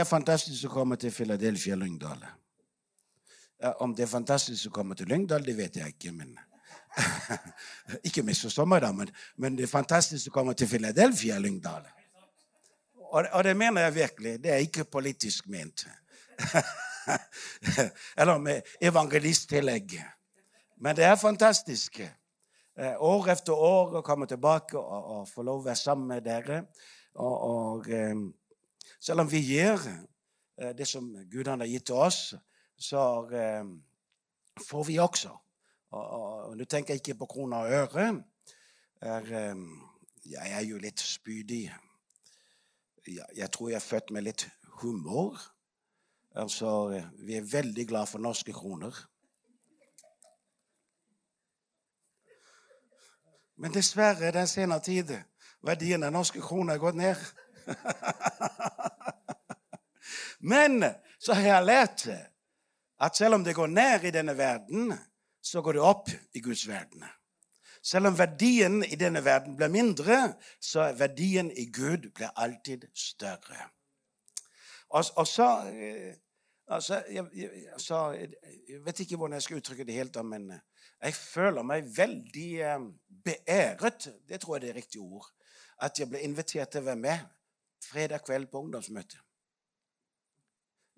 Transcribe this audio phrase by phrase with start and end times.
[0.00, 2.22] er fantastisk å komme til Philadelphia Lyngdal.
[3.84, 6.14] Om det er fantastisk å komme til Lyngdal, det vet jeg ikke.
[6.16, 6.38] men...
[8.06, 11.86] ikke misforstå meg, da, men, men, det er fantastisk å komme til Philadelphia Lyngdal.
[13.10, 14.36] Og, og det mener jeg virkelig.
[14.42, 15.86] Det er ikke politisk ment.
[18.20, 19.96] Eller med evangelisttillegg.
[20.80, 22.00] Men det er fantastisk.
[22.00, 26.24] Eh, år efter år å komme tilbake og, og, få lov å være sammen med
[26.24, 26.62] dere.
[27.18, 28.14] Og, og eh,
[29.00, 29.80] selv om vi gir
[30.60, 32.34] eh, det som Gud har gitt til oss,
[32.80, 33.02] så
[34.64, 35.34] får vi også.
[35.92, 38.06] Og, nå tenker jeg ikke på kroner og øre.
[39.04, 39.26] Er,
[40.24, 41.66] jeg er jo litt spydig.
[43.36, 44.46] Jeg tror jeg er født med litt
[44.80, 45.36] humor.
[46.40, 48.96] Altså, vi er veldig glad for norske kroner.
[53.60, 55.10] Men dessverre, den senere tid,
[55.60, 57.18] verdien av norske kroner er gått ned.
[60.52, 60.84] Men
[61.20, 62.06] så har jeg lært
[63.00, 64.92] at selv om det går ned i denne verden,
[65.42, 67.04] så går det opp i Guds verden.
[67.82, 72.84] Selv om verdien i denne verden blir mindre, så er verdien i Gud blir alltid
[72.94, 73.70] større.
[74.90, 76.12] Og, og så eh,
[76.68, 80.50] altså, jeg, jeg, så jeg, vet ikke hvordan jeg skal uttrykke det helt, men
[81.02, 82.88] jeg føler meg veldig eh,
[83.24, 85.30] beæret, det tror jeg det er riktig ord,
[85.80, 87.28] at jeg ble invitert til å være med
[87.90, 89.18] fredag kveld på ungdomsmøte.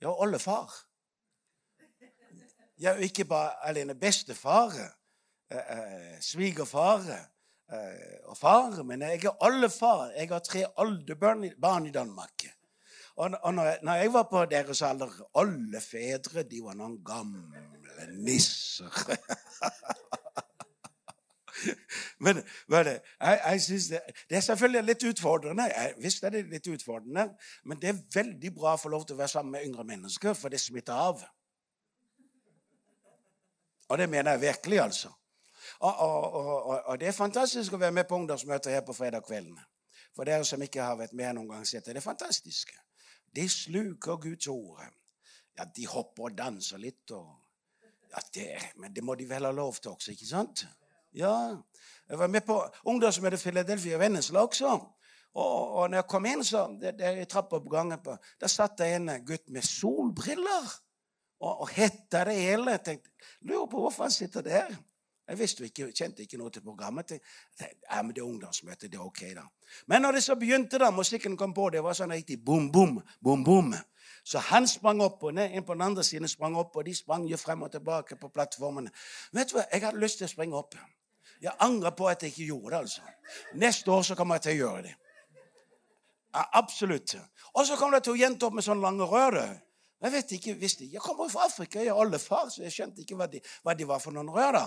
[0.03, 0.73] Er oldefar.
[2.83, 4.73] Er ikke bare alene bestefar,
[5.51, 10.11] eh, eh, svigerfar eh, og far, men jeg er oldefar.
[10.17, 12.47] Jeg har tre oldebarn i Danmark.
[13.17, 18.89] Og, og når, når, jeg, var på deres alder Oldefedre, de var noen gamle nisser.
[22.25, 24.01] Men, men jeg, jeg synes det,
[24.31, 25.65] det, er selvfølgelig litt utfordrende.
[25.71, 27.25] Jeg, visst er det litt utfordrende,
[27.65, 30.37] men det er veldig bra å få lov til å være sammen med yngre mennesker,
[30.39, 31.25] for det smitter av.
[33.89, 35.13] Og det mener jeg virkelig, altså.
[35.81, 39.27] Og, og, og, og, det er fantastisk å være med på ungdomsmøter her på fredag
[39.27, 39.59] kvelden.
[40.17, 41.97] For dere som ikke har vært med noen gang, sett det.
[41.97, 42.73] Det er fantastisk.
[43.35, 44.83] De sluker Guds ord.
[45.59, 47.11] Ja, de hopper og danser litt.
[47.17, 47.29] Og,
[48.13, 48.49] ja, det,
[48.81, 50.65] men det må de vel ha lov til også, ikke sant?
[51.13, 51.57] Ja,
[52.09, 54.81] Jeg var med på ungdomsmøtet Philadelphia Vennesla også.
[55.35, 59.11] Og, og når jeg kom inn, så, der, i trappa på der satt det en
[59.27, 60.67] gutt med solbriller
[61.41, 62.71] og, og hetta det hele.
[62.71, 64.77] Jeg tenkte, Lurer på hvorfor han sitter der.
[65.29, 67.07] Jeg visste ikke, kjente ikke noe til programmet.
[67.07, 67.27] Tenkte,
[67.91, 69.47] ja, men Det er ungdomsmøte, det er ok, da.
[69.87, 73.73] Men når det så begynte, da, musikken kom på, det var sånn riktig bom-bom, bom-bom.
[74.25, 77.25] Så han sprang opp, og en på den andre siden sprang opp, og de sprang
[77.31, 78.91] jo frem og tilbake på plattformene.
[79.33, 80.77] Vet du hva, Jeg hadde lyst til å springe opp.
[81.43, 82.79] Jeg angrer på at jeg ikke gjorde det.
[82.79, 83.01] altså.
[83.55, 84.95] Neste år så kommer jeg til å gjøre det.
[86.33, 87.17] Ja, absolutt.
[87.53, 89.41] Og så kommer det å gjenta opp med sånne lange rør.
[90.03, 93.15] Jeg vet ikke, visste, jeg kommer fra Afrika, jeg er oldefar, så jeg skjønte ikke
[93.21, 94.57] hva de, hva de var for noen rør.
[94.57, 94.63] da.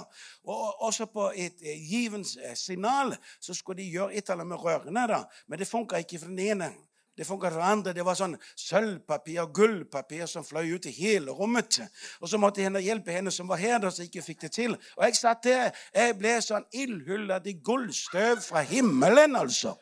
[0.47, 3.12] Og også på et et givens eh, signal
[3.44, 5.07] så skulle de gjøre et eller annet med rørene.
[5.12, 5.24] da.
[5.47, 6.72] Men det funka ikke for den ene.
[7.15, 7.93] Det funka andre.
[7.95, 11.79] Det var sånn sølvpapir og gullpapir som fløy ut i hele rommet.
[12.19, 14.75] Og så måtte jeg hjelpe henne som var her, da, som ikke fikk det til.
[14.97, 15.71] Og jeg satt der.
[15.95, 19.77] Jeg ble sånn ildhullet i gullstøv fra himmelen, altså.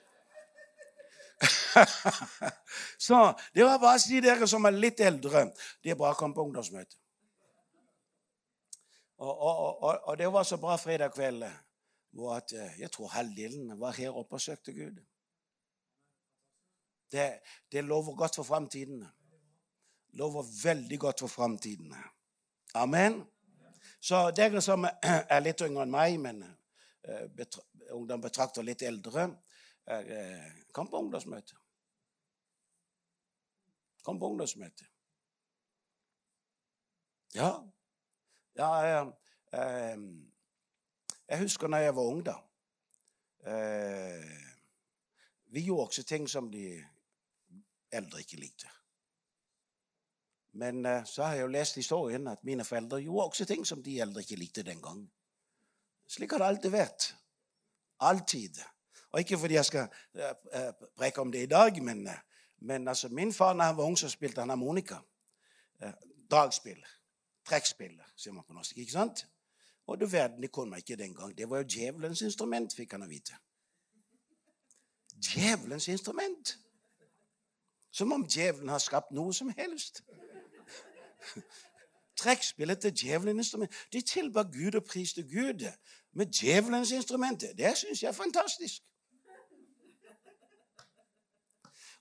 [3.08, 3.18] så
[3.56, 5.48] det var bare å si dere som er litt eldre,
[5.84, 6.96] det er bra å komme på ungdomsmøte.
[9.24, 11.46] Og, og, og, og, det var så bra fredag kveld
[12.14, 15.00] hvor at eh, jeg tror halvdelen var her oppe og søkte Gud.
[17.14, 17.28] Det,
[17.72, 19.04] det lover godt for framtiden.
[20.18, 21.94] Lover veldig godt for framtiden.
[22.74, 23.24] Amen.
[24.00, 27.62] Så dere som er litt yngre enn meg, men uh, betra
[27.94, 29.28] ungdom betrakter litt eldre,
[29.92, 31.56] uh, kom på ungdomsmøte.
[34.04, 34.90] Kom på ungdomsmøte.
[37.38, 37.52] Ja.
[38.58, 39.14] ja jeg,
[39.54, 40.08] uh,
[41.30, 42.40] jeg husker når jeg var ung, da.
[45.52, 46.78] vi gjorde også ting som de
[47.94, 48.70] eldre ikke likte.
[50.54, 53.84] Men uh, så har jeg jo lest historien at mine foreldre gjorde også ting som
[53.84, 55.02] de eldre ikke likte den gang.
[56.08, 57.08] Slik har det alltid vært.
[58.00, 58.62] Alltid.
[59.12, 59.88] Og ikke fordi jeg skal
[60.20, 62.08] uh, preke om det i dag, men,
[62.58, 65.02] men altså, min far da han var ung, så spilte han harmonika.
[66.30, 66.84] dragspill.
[67.46, 68.78] Trekkspill, sier man på norsk.
[68.78, 69.26] ikke sant?
[69.88, 71.38] Og du verden, det kunne man ikke den gang.
[71.38, 73.36] Det var jo djevelens instrument, fikk han å vite.
[75.20, 76.58] Djevelens instrument!
[77.94, 80.02] Som om djevelen har skapt noe som helst.
[82.18, 83.76] Trekkspillet til djevelens instrument.
[83.94, 85.62] De tilba Gud og priste Gud
[86.14, 87.54] med djevelens instrumenter.
[87.58, 88.82] Det syns jeg er fantastisk.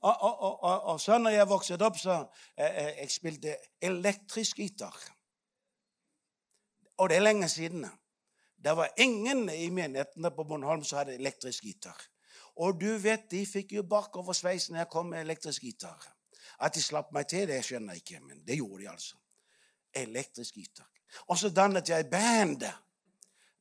[0.03, 2.15] Og, og, og, og så når jeg vokste opp, så
[2.59, 4.97] eh, eh, jeg spilte elektrisk gitar.
[6.99, 7.87] Og det er lenge siden.
[8.65, 12.01] Det var ingen i menighetene på Bornholm som hadde elektrisk gitar.
[12.57, 16.09] Og du vet, de fikk jo bakover sveisen når jeg kom med elektrisk gitar.
[16.61, 19.17] At de slapp meg til, det skjønner jeg ikke, men det gjorde de altså.
[19.95, 20.89] Elektrisk gitar.
[21.29, 22.61] Og så dannet jeg band.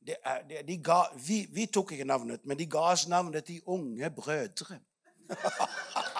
[0.06, 0.14] De,
[0.48, 4.10] de, de ga, vi, vi, tok ikke navnet, men de ga oss navnet De unge
[4.10, 4.80] brødre.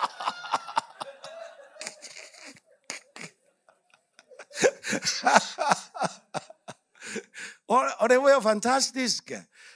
[7.68, 9.32] og, og, det var jo fantastisk.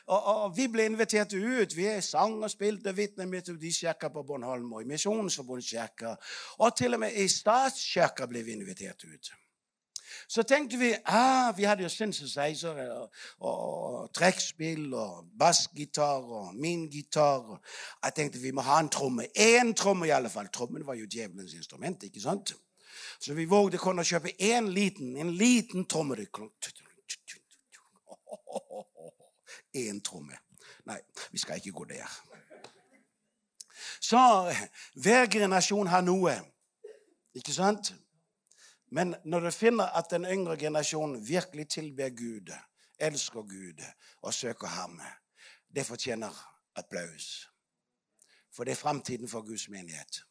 [0.06, 1.76] Og, og, Vi ble invitert ut.
[1.76, 6.14] Vi sang og spilte vitne metodistkirka på Bornholm og i Misjonsforbundskirka.
[6.58, 9.32] Og til og med i statskirka ble vi invitert ut.
[10.28, 16.54] Så tenkte vi ah, Vi hadde jo synthesizer og, og, og trekkspill og bassgitar og
[16.54, 17.60] min gitar.
[18.04, 19.26] Jeg tenkte vi må ha en tromme.
[19.34, 20.48] Én tromme i alle fall.
[20.54, 22.02] Trommen var jo djevelens instrument.
[22.02, 22.54] ikke sant?
[23.20, 26.16] Så vi vågde å kjøpe én liten, en liten tromme.
[29.76, 30.38] Én tromme.
[30.86, 30.98] Nei,
[31.32, 32.10] vi skal ikke gå der.
[34.00, 34.18] Så
[34.94, 36.34] hver generasjon har noe.
[37.36, 37.92] Ikke sant?
[38.88, 42.52] Men når du finner at den yngre generasjonen virkelig tilber Gud,
[42.98, 43.82] elsker Gud
[44.22, 45.00] og søker ham,
[45.74, 46.32] det fortjener
[46.76, 47.48] applaus.
[48.54, 50.22] For det er framtiden for Guds menighet.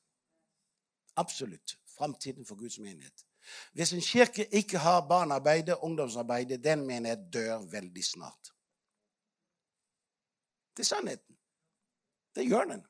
[1.15, 3.25] Absolutt framtiden for Guds menighet.
[3.73, 8.54] Hvis en kirke ikke har barnearbeid, ungdomsarbeid, den menighet dør veldig snart.
[10.79, 11.37] Er sannheten.
[12.35, 12.85] Det gjør den.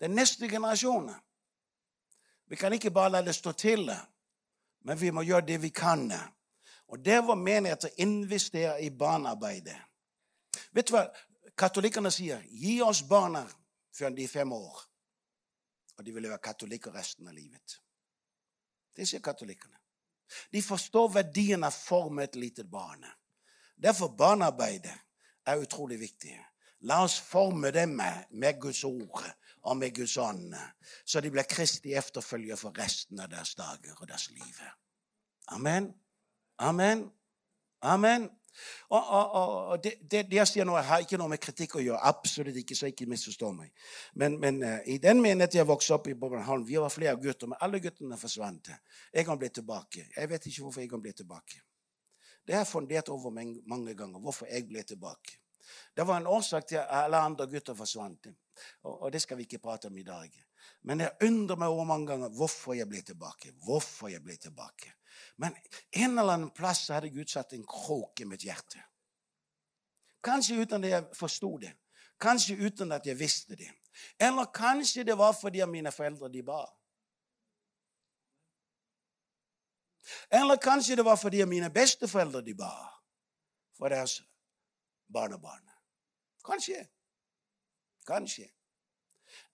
[0.00, 1.14] Den neste generasjonen.
[2.46, 3.90] Vi kan ikke bare la det stå til
[4.80, 6.12] men vi må gjøre det vi kan.
[6.88, 9.76] Og der var å investere i barnearbeidet.
[10.72, 11.04] Vet du hva
[11.54, 12.42] katolikkene sier?
[12.48, 13.44] Gi oss barna
[13.92, 14.80] før de er fem år.
[15.98, 17.80] Og de vil være katolikker resten av livet.
[18.96, 19.76] Det sier katolikkene.
[20.50, 23.04] De forstår verdien av formet forme et lite barn.
[23.76, 24.94] Derfor barnearbeidet
[25.46, 26.38] er utrolig viktig.
[26.88, 29.24] La oss forme dem med Guds ord
[29.62, 30.54] og med Guds ånd,
[31.04, 34.60] så de blir Kristi efterfølger for resten av deres dager og deres liv.
[35.52, 35.90] Amen.
[36.58, 37.10] Amen.
[37.82, 38.30] Amen.
[38.88, 39.34] Og, og,
[39.68, 42.00] og det, det, jeg sier nå, har ikke noe med kritikk å gjøre.
[42.10, 43.70] Absolutt ikke, så ikke misforstå meg.
[44.20, 47.50] Men, men uh, i den menigheten jeg vokste opp i Bornholm, vi var flere gutter,
[47.50, 48.72] men alle guttene forsvant.
[49.14, 50.08] Jeg kan bli tilbake.
[50.16, 51.62] Jeg vet ikke hvorfor jeg kan bli tilbake.
[52.46, 55.39] Det har jeg fundert over mange ganger, hvorfor jeg ble tilbake.
[55.96, 58.30] Det var en årsak til at alle andre gutter forsvant.
[58.82, 60.30] Og, og det skal vi ikke prate om i dag.
[60.82, 63.52] Men jeg undrer meg over mange ganger hvorfor jeg ble tilbake.
[63.64, 64.94] Hvorfor jeg ble tilbake.
[65.36, 65.56] Men
[65.92, 68.82] en eller annen plass hadde Gud satt en krok i mitt hjerte.
[70.24, 71.72] Kanskje uten at jeg forsto det.
[72.20, 73.70] Kanskje uten at jeg visste det.
[74.20, 76.60] Eller kanskje det var fordi mine foreldre de ba.
[80.30, 82.72] Eller kanskje det var fordi mine besteforeldre de ba
[83.76, 84.20] for deres
[85.12, 85.68] barnebarn.
[86.44, 86.88] Kanskje.
[88.06, 88.48] Kanskje.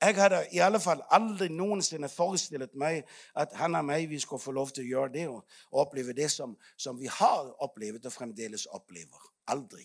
[0.00, 3.02] Jeg hadde i alle fall aldri noensinne forestilt meg
[3.36, 6.30] at han og meg vi skulle få lov til å gjøre det og oppleve det
[6.32, 9.30] som, som vi har opplevd og fremdeles opplever.
[9.52, 9.84] Aldri.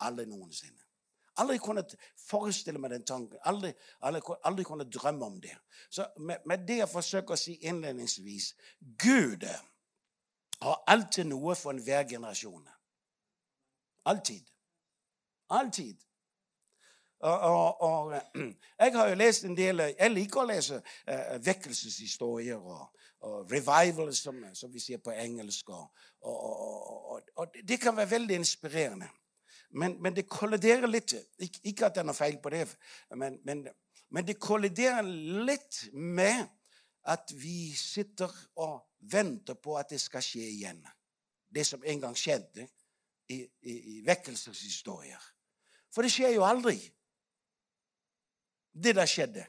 [0.00, 0.82] Aldri noensinne.
[1.40, 3.38] Aldri kunnet forestille meg den tanken.
[3.46, 5.54] Aldri, aldri, aldri kunnet drømme om det.
[5.90, 8.52] Så med, med det jeg forsøker å si innledningsvis
[9.00, 9.46] Gud
[10.60, 12.66] har alltid noe for enhver generasjon.
[14.10, 14.44] Alltid.
[15.50, 15.96] Alltid.
[17.20, 18.14] Og, og, og,
[18.80, 22.86] jeg har jo lest en del Jeg liker å lese uh, vekkelseshistorier og,
[23.28, 25.68] og revivals, som, som, vi sier på engelsk.
[25.68, 29.10] Og, det kan være veldig inspirerende.
[29.70, 32.64] Men, men det kolliderer litt ikke, ikke, at det er noe feil på det,
[33.14, 33.60] men, men,
[34.10, 35.06] men det kolliderer
[35.46, 36.48] litt med
[37.06, 38.80] at vi sitter og
[39.12, 40.80] venter på at det skal skje igjen.
[41.46, 42.66] Det som en gang skjedde
[43.30, 45.22] i, i, i vekkelseshistorier.
[45.94, 46.76] For det skjer jo aldri
[48.80, 49.46] det der skjedde.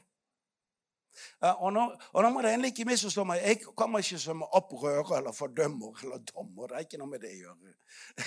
[1.42, 1.82] Og nå,
[2.12, 3.42] og nå må det endelig ikke misforstå meg.
[3.42, 6.70] Jeg kommer ikke som opprører eller fordømmer eller dommer.
[6.70, 7.72] Det er ikke noe med det å gjøre.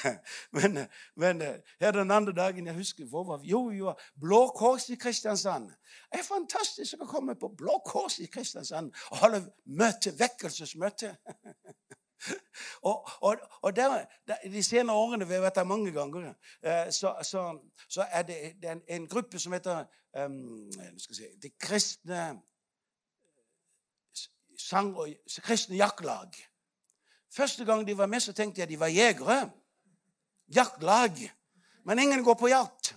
[0.56, 0.78] Men,
[1.18, 1.42] men
[1.82, 3.50] her den andre dagen jeg husker hvor var vi?
[3.50, 3.96] Jo, jo.
[4.22, 5.72] Blå Kors i Kristiansand.
[6.12, 11.16] Det er fantastisk å komme på Blå Kors i Kristiansand og holde møte, vekkelsesmøte.
[12.82, 16.92] Og, og, og der, der, De senere årene, vi har vært der mange ganger, eh,
[16.92, 19.86] så, så, så er det, det er en, gruppe som heter
[20.26, 22.42] um, si, Det kristne
[24.58, 25.10] sang og
[25.44, 26.32] kristne jaktlag.
[27.36, 29.50] Første gang de var med, så tenkte jeg de var jegere.
[30.56, 31.32] Jaktlag.
[31.84, 32.96] Men ingen går på jakt.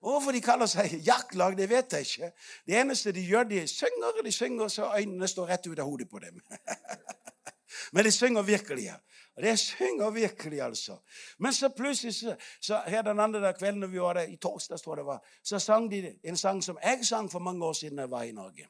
[0.00, 2.30] Hvorfor de kaller seg jaktlag, det vet jeg ikke.
[2.66, 6.08] Det eneste de gjør, de synger, de synger så øynene står rett ut av hodet
[6.08, 6.40] på dem.
[7.92, 8.92] Men de synger virkelig.
[9.36, 10.98] Og det synger virkelig, altså.
[11.38, 14.36] Men så plutselig, så, så her den andre der kvelden når vi var der, i
[14.36, 17.64] torsdag, tror jeg det var, så sang de en sang som jeg sang for mange
[17.64, 18.68] år siden jeg var i Norge.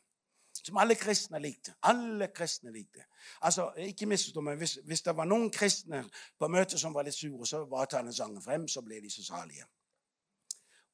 [0.65, 1.75] Som alle kristne likte.
[1.83, 3.05] Alle kristne likte.
[3.41, 4.57] Altså, Ikke misforstå meg.
[4.57, 6.05] Hvis, hvis, det var noen kristne
[6.39, 9.11] på møtet som var litt sure, så bare ta den sangen frem, så ble de
[9.11, 9.65] så salige.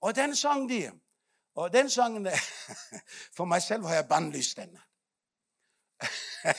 [0.01, 0.91] Og den sang de.
[1.55, 2.29] Og den sangen
[3.37, 4.81] For meg selv har jeg bannlyst denne.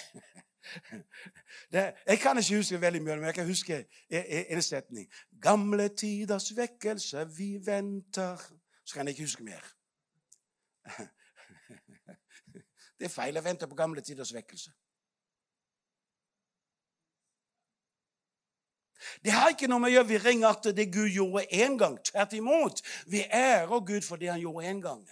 [1.73, 5.07] Det, jeg kan ikke huske veldig mye, men jeg kan huske en setning.
[5.41, 8.37] Gamle tiders vekkelse, vi venter
[8.85, 9.63] Så kan jeg ikke huske mer.
[12.99, 13.37] Det er feil.
[13.37, 14.71] å vente på gamle tiders vekkelse.
[19.23, 21.97] Det har ikke noe med å gjøre vi ringer etter det Gud gjorde én gang.
[22.03, 22.81] Tvert imot.
[23.07, 25.03] Vi ærer Gud for det han gjorde én gang.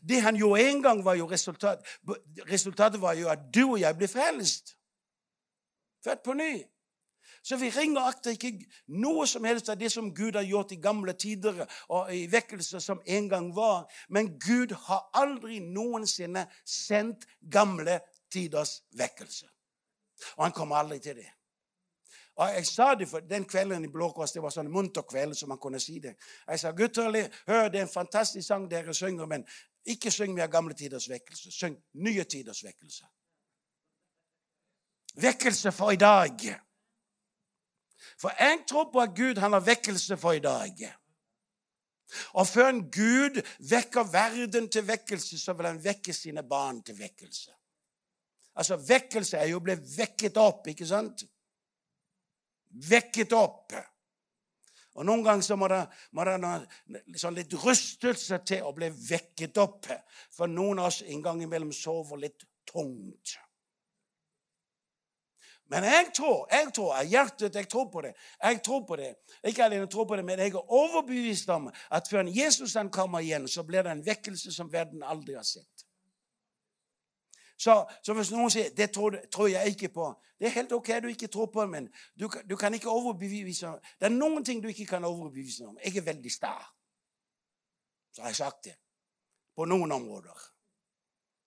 [0.00, 1.82] Det han gjorde én gang, var jo resultat,
[2.50, 4.76] resultatet var jo at du og jeg ble frelst.
[6.04, 6.52] Født på ny.
[7.42, 8.52] Så vi ringer akter ikke
[9.02, 12.82] noe som helst av det som Gud har gjort i gamle tider og i vekkelser
[12.82, 13.88] som en gang var.
[14.08, 17.98] Men Gud har aldri noensinne sendt gamle
[18.32, 19.48] tiders vekkelse.
[20.36, 21.30] Og han kommer aldri til det.
[22.36, 25.34] Og Jeg sa det for den kvelden i Blå Kors, det var sånn munter kveld,
[25.36, 26.14] som man kunne si det.
[26.48, 27.10] Jeg sa gutter,
[27.46, 29.44] hør, det er en fantastisk sang dere synger, men
[29.84, 31.52] ikke syng mer gamle tiders vekkelse.
[31.52, 33.04] Syng nye tiders vekkelse.
[35.20, 36.40] Vekkelse for i dag.
[38.20, 40.84] For jeg tror på at Gud han har vekkelse for i dag.
[42.32, 43.40] Og før en Gud
[43.70, 47.52] vekker verden til vekkelse, så vil han vekke sine barn til vekkelse.
[48.54, 51.24] Altså, Vekkelse er jo å bli vekket opp, ikke sant?
[52.88, 53.72] Vekket opp.
[54.92, 55.80] Og Noen ganger så må det,
[56.12, 56.36] må det
[57.20, 59.88] sånn litt rystelse til å bli vekket opp.
[60.36, 63.38] For noen av oss en gang imellom sover litt tungt.
[65.72, 68.10] Men jeg tror, jeg tror, av hjertet jeg tror på det.
[68.42, 69.14] Jeg tror på det.
[69.48, 73.24] Ikke alene tror på det, men jeg er overbevist om at før Jesus han kommer
[73.24, 75.86] igjen, så blir det en vekkelse som verden aldri har sett.
[77.56, 80.08] Så, så hvis noen sier det tror, tror, jeg ikke på
[80.40, 81.84] Det er helt ok du ikke tror på det, men
[82.18, 85.78] du, du kan ikke overbevise om Det er noen ting du ikke kan overbevise om.
[85.84, 86.56] Jeg er veldig sta.
[88.12, 88.74] Så har jeg sagt det.
[89.56, 90.48] På noen områder.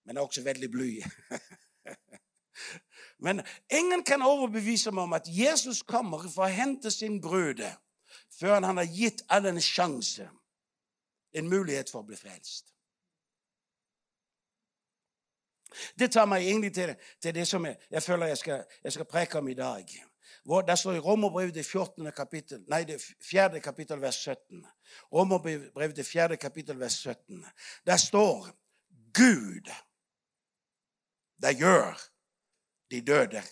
[0.05, 0.89] Men jeg er også veldig bly.
[3.20, 3.42] Men
[3.72, 7.64] ingen kan overbevise meg om at Jesus kommer for å hente sin brud
[8.36, 10.28] før han har gitt alle en sjanse,
[11.36, 12.72] en mulighet for å bli frelst.
[16.00, 19.08] Det tar meg egentlig til, til det som jeg, jeg føler jeg skal, jeg skal,
[19.12, 19.90] preke om i dag.
[20.46, 22.12] Hvor, der står i Romerbrevet det 14.
[22.16, 23.60] kapittel, nei, det 4.
[23.60, 24.62] kapittel, vers 17.
[25.14, 26.38] Romerbrevet det 4.
[26.38, 27.44] kapittel, vers 17.
[27.88, 28.48] Der står
[29.14, 29.72] Gud.
[31.42, 32.00] Det gjør
[32.96, 33.44] de døde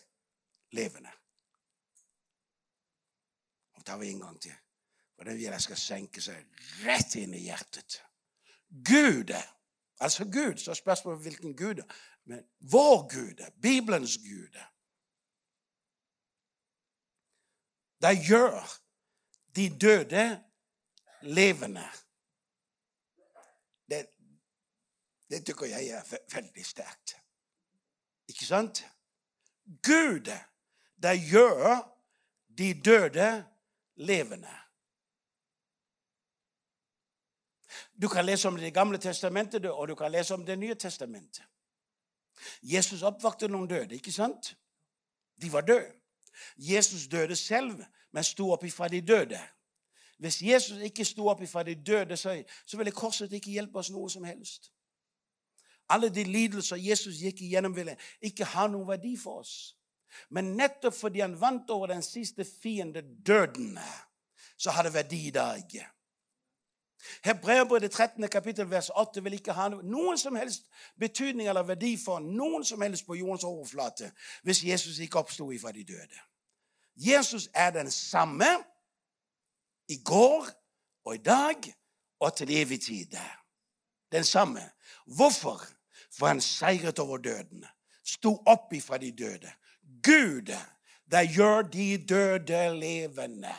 [0.71, 1.12] levende.
[3.73, 4.55] Og tar vi en gang til.
[5.15, 8.00] For den vil jeg skal senke seg rett inn i hjertet.
[8.88, 9.33] Gud,
[10.00, 11.83] altså Gud, så spørsmålet hvilken Gud
[12.25, 14.55] men vår Gud, Bibelens Gud.
[18.01, 18.79] Det gjør
[19.55, 20.43] de døde
[21.21, 21.85] levende.
[23.89, 24.07] Det,
[25.29, 26.03] det tykker jeg er
[26.35, 27.17] veldig sterkt.
[28.27, 28.85] Ikke sant?
[29.65, 30.32] Gud,
[31.03, 31.93] det gjør
[32.58, 33.46] de døde
[33.96, 34.51] levende.
[38.01, 41.43] Du kan lese om Det gamle testamentet, og du kan lese om Det nye testamentet.
[42.62, 44.58] Jesus oppvakte noen døde, ikke sant?
[45.41, 45.93] De var døde.
[46.58, 49.39] Jesus døde selv, men sto opp ifra de døde.
[50.17, 54.10] Hvis Jesus ikke sto opp ifra de døde, så ville korset ikke hjelpe oss noe
[54.10, 54.72] som helst.
[55.89, 59.75] Alle de lidelser Jesus gikk igjennom, ville ikke ha noen verdi for oss.
[60.29, 63.79] Men nettopp fordi han vant over den siste fiende, døden,
[64.57, 65.63] så har det verdi i dag.
[67.23, 68.29] Hebreerbrevet 13.
[68.29, 72.81] kapittel vers 8 vil ikke ha noen som helst betydning eller verdi for noen som
[72.81, 74.11] helst på jordens overflate
[74.43, 76.21] hvis Jesus ikke oppsto ifra de døde.
[76.95, 78.47] Jesus er den samme
[79.89, 80.47] i går
[81.05, 81.73] og i dag
[82.19, 83.17] og til evig tid.
[84.13, 84.70] Den samme.
[85.05, 85.62] Hvorfor?
[86.13, 87.65] For han seiret over døden.
[88.05, 89.51] Sto opp ifra de døde.
[90.03, 90.53] Gud,
[91.12, 93.55] det gjør de døde levende.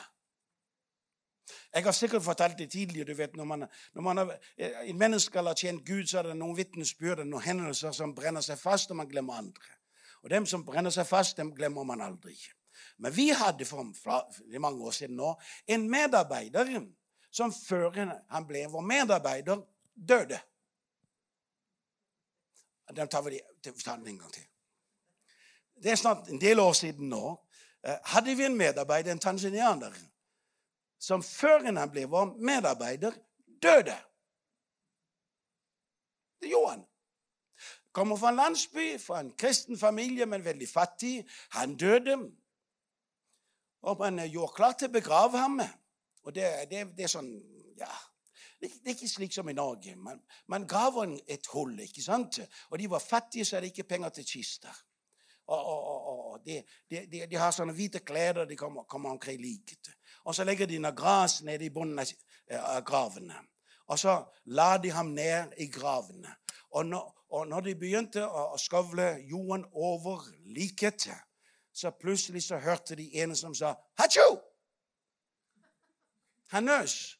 [1.74, 3.06] Jeg har sikkert fortalt det tidligere.
[3.06, 6.22] du vet, Når, man, når man har, eh, en menneske har tjent Gud, så er
[6.22, 9.74] det noen vitnesbyrd, noen hendelser som brenner seg fast, og man glemmer andre.
[10.22, 12.38] Og dem som brenner seg fast, dem glemmer man aldri.
[12.98, 13.82] Men vi hadde for
[14.60, 15.34] mange år siden nå
[15.66, 16.70] en medarbeider
[17.30, 17.90] som før
[18.30, 19.62] han ble vår medarbeider,
[19.94, 20.40] døde.
[22.96, 23.40] Den tar vi
[23.84, 24.44] tar den en gang til.
[25.82, 27.40] Det er snart en del år siden nå.
[27.84, 29.92] Eh, hadde vi en medarbeider, en tanzanianer,
[30.98, 33.12] som før han ble vår medarbeider,
[33.62, 33.96] døde.
[36.40, 36.86] Det gjorde han.
[37.92, 41.28] Kommer fra en landsby, fra en kristen familie, men veldig fattig.
[41.50, 42.16] Han døde.
[43.82, 45.60] Og man gjorde klart til å begrave ham.
[46.24, 47.30] Og det, det, det er sånn
[47.78, 47.90] Ja.
[48.64, 49.96] Det, er ikke slik som i Norge.
[49.96, 52.40] Man, man graver et hull, ikke sant?
[52.70, 54.84] Og de var fattige, så er det ikke penger til kister.
[55.46, 59.92] Og, og, og de, de, de, har sånne hvite klær, de kommer, kommer omkring liket.
[60.24, 63.36] Og så legger de noe gras nede i bunnen av gravene.
[63.92, 64.16] Og så
[64.56, 66.32] la de ham ned i gravene.
[66.72, 70.24] Og når, og når de begynte å skavle jorden over
[70.56, 71.10] liket,
[71.74, 74.40] så plutselig så hørte de en som sa 'Hatsjo!'
[76.54, 77.18] Han nøs.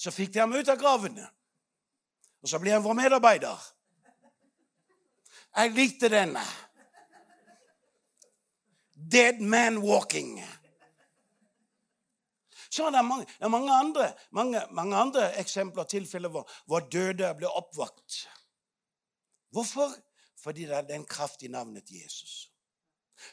[0.00, 1.26] Så fikk de ham ut av gravene.
[2.40, 3.66] Og så ble han vår medarbeider.
[5.56, 6.44] Jeg likte denne.
[8.94, 10.38] Dead man walking.
[12.70, 16.46] Så er det mange, det er mange, andre, mange, mange andre, eksempler og tilfeller hvor,
[16.70, 18.22] hvor døde blir oppvakt.
[19.50, 19.90] Hvorfor?
[20.38, 22.52] Fordi det er den kraft i navnet Jesus.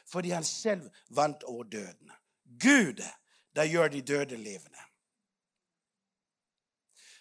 [0.06, 2.10] Fordi han selv vant over døden.
[2.60, 3.04] Gud,
[3.56, 4.87] der gjør de døde levende.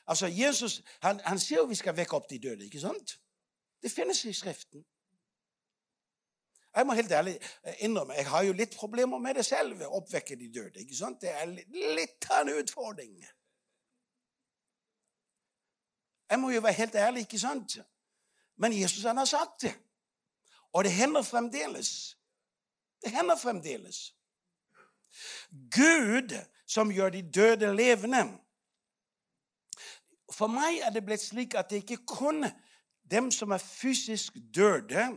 [0.08, 2.66] Altså, Jesus han, han sier jo vi skal vekke opp de døde.
[2.66, 3.20] ikke sant?
[3.84, 4.86] Det finnes i Skriften.
[6.76, 7.40] Jeg må helt ærlig
[7.80, 9.82] innrømme, jeg har jo litt problemer med det selv.
[9.82, 10.80] å Oppvekke de døde.
[10.80, 11.22] ikke sant?
[11.22, 11.46] Det er
[11.98, 13.16] litt av en utfordring.
[16.30, 17.80] Jeg må jo være helt ærlig, ikke sant?
[18.58, 19.74] Men Jesus han har sagt det.
[20.74, 22.18] Og det hender fremdeles.
[23.02, 24.14] Det hender fremdeles.
[25.50, 26.36] Gud
[26.68, 28.26] som gjør de døde levende.
[30.34, 32.46] For meg er det blitt slik at det ikke kun
[33.08, 35.08] dem som er fysisk døde,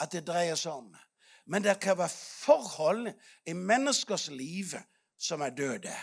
[0.00, 0.90] at det dreier seg om.
[1.46, 3.12] Men det kan være forhold
[3.46, 4.74] i menneskers liv
[5.18, 5.94] som er døde.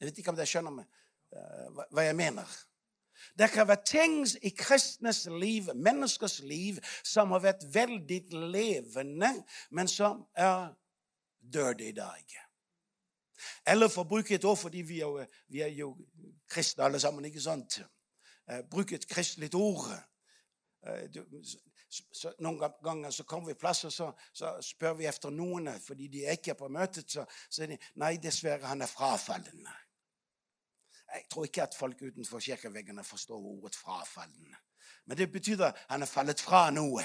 [0.00, 0.86] Jeg vet ikke om dere skjønner meg,
[1.32, 2.54] eh, hva jeg mener.
[3.38, 9.30] Det kan være ting i kristnes liv, menneskers liv, som har vært veldig levende,
[9.70, 10.74] men som er
[11.38, 12.42] døde i dag.
[13.66, 15.94] Eller for å bruke et ord, fordi vi er, jo, vi er jo
[16.52, 17.80] kristne alle sammen, ikke sant?
[18.48, 19.88] Eh, bruk et kristelig ord.
[21.14, 21.20] Du,
[21.92, 26.24] så noen ganger så kommer vi plasser, så, så spør vi etter noen, fordi de
[26.24, 27.10] er ikke på møtet.
[27.12, 29.66] Så sier de nei, dessverre, han er frafallen.
[31.12, 34.56] Jeg tror ikke at folk utenfor kirkeveggene forstår ordet 'frafallen'.
[35.04, 37.04] Men det betyr at han er fallet fra noe.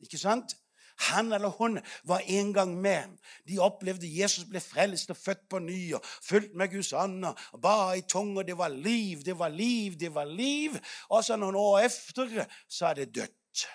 [0.00, 0.54] Ikke sant?
[1.00, 3.16] Han eller hun var en gang med.
[3.48, 7.60] De opplevde Jesus ble frelst og født på ny og fulgt med Guds ånd og
[7.62, 8.44] ba i tunger.
[8.44, 10.76] Det var liv, det var liv, det var liv.
[11.08, 13.66] Og så noen år etter så er det dødt.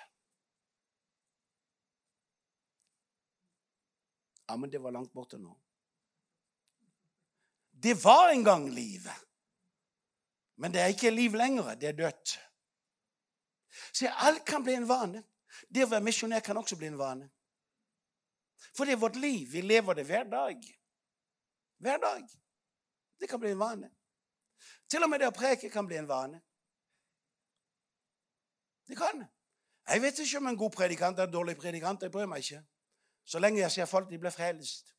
[4.45, 5.55] Ja, men det var langt borte nå.
[7.71, 9.09] Det var en gang liv.
[10.55, 11.73] Men det er ikke liv lenger.
[11.75, 12.39] Det er dødt.
[13.93, 15.23] Se, alt kan bli en vane.
[15.69, 17.29] Det å være misjonær kan også bli en vane.
[18.75, 19.47] For det er vårt liv.
[19.51, 20.65] Vi lever det hver dag.
[21.77, 22.23] Hver dag.
[23.19, 23.91] Det kan bli en vane.
[24.89, 26.41] Til og med det å preke kan bli en vane.
[28.87, 29.25] Det kan.
[29.87, 32.01] Jeg vet ikke om en god predikant er en dårlig predikant.
[32.01, 32.61] Jeg bryr meg ikke.
[33.25, 34.93] Så lenge jeg ser folk de blir frelst.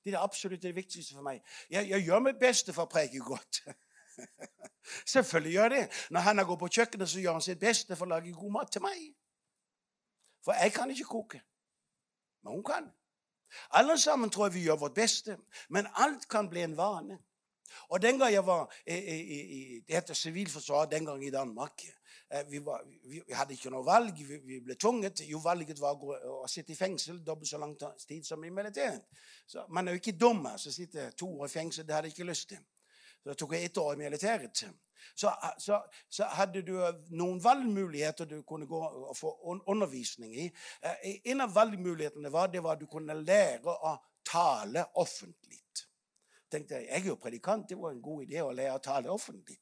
[0.00, 1.42] Det er det absolutt det viktigste for meg.
[1.70, 3.62] Jeg, jeg gjør mitt beste for å preke godt.
[5.12, 5.82] Selvfølgelig gjør det.
[6.10, 8.72] Når han går på kjøkkenet, så gjør han sitt beste for å lage god mat
[8.72, 9.10] til meg.
[10.44, 11.42] For jeg kan ikke koke.
[12.42, 12.90] Men hun kan.
[13.76, 15.36] Alle sammen tror jeg vi gjør vårt beste,
[15.68, 17.18] men alt kan bli en vane.
[17.88, 21.82] Og den gang jeg var i, i, i Det heter sivilforsvar den gang i Danmark.
[22.30, 24.18] Eh, vi, var, vi, vi, hadde ikke noe valg.
[24.26, 25.22] Vi, vi, ble tvunget.
[25.26, 28.50] Jo, valget var å, gå, å sitte i fengsel dobbelt så lang tid som i
[28.50, 29.06] militæret.
[29.46, 30.42] Så Man er jo ikke dum.
[30.42, 32.62] som altså, sitte to år i fengsel, det hadde jeg ikke lyst til.
[33.22, 34.62] Så det tok ett år militæret.
[35.14, 36.74] Så, så, så, hadde du
[37.16, 39.32] noen valgmuligheter du kunne gå og få
[39.68, 40.46] undervisning i.
[40.82, 45.60] Eh, en av valgmulighetene var, det var at du kunne lære å tale offentlig.
[46.50, 49.10] tenkte Jeg jeg er jo predikant, det var en god idé å lære å tale
[49.10, 49.60] offentlig.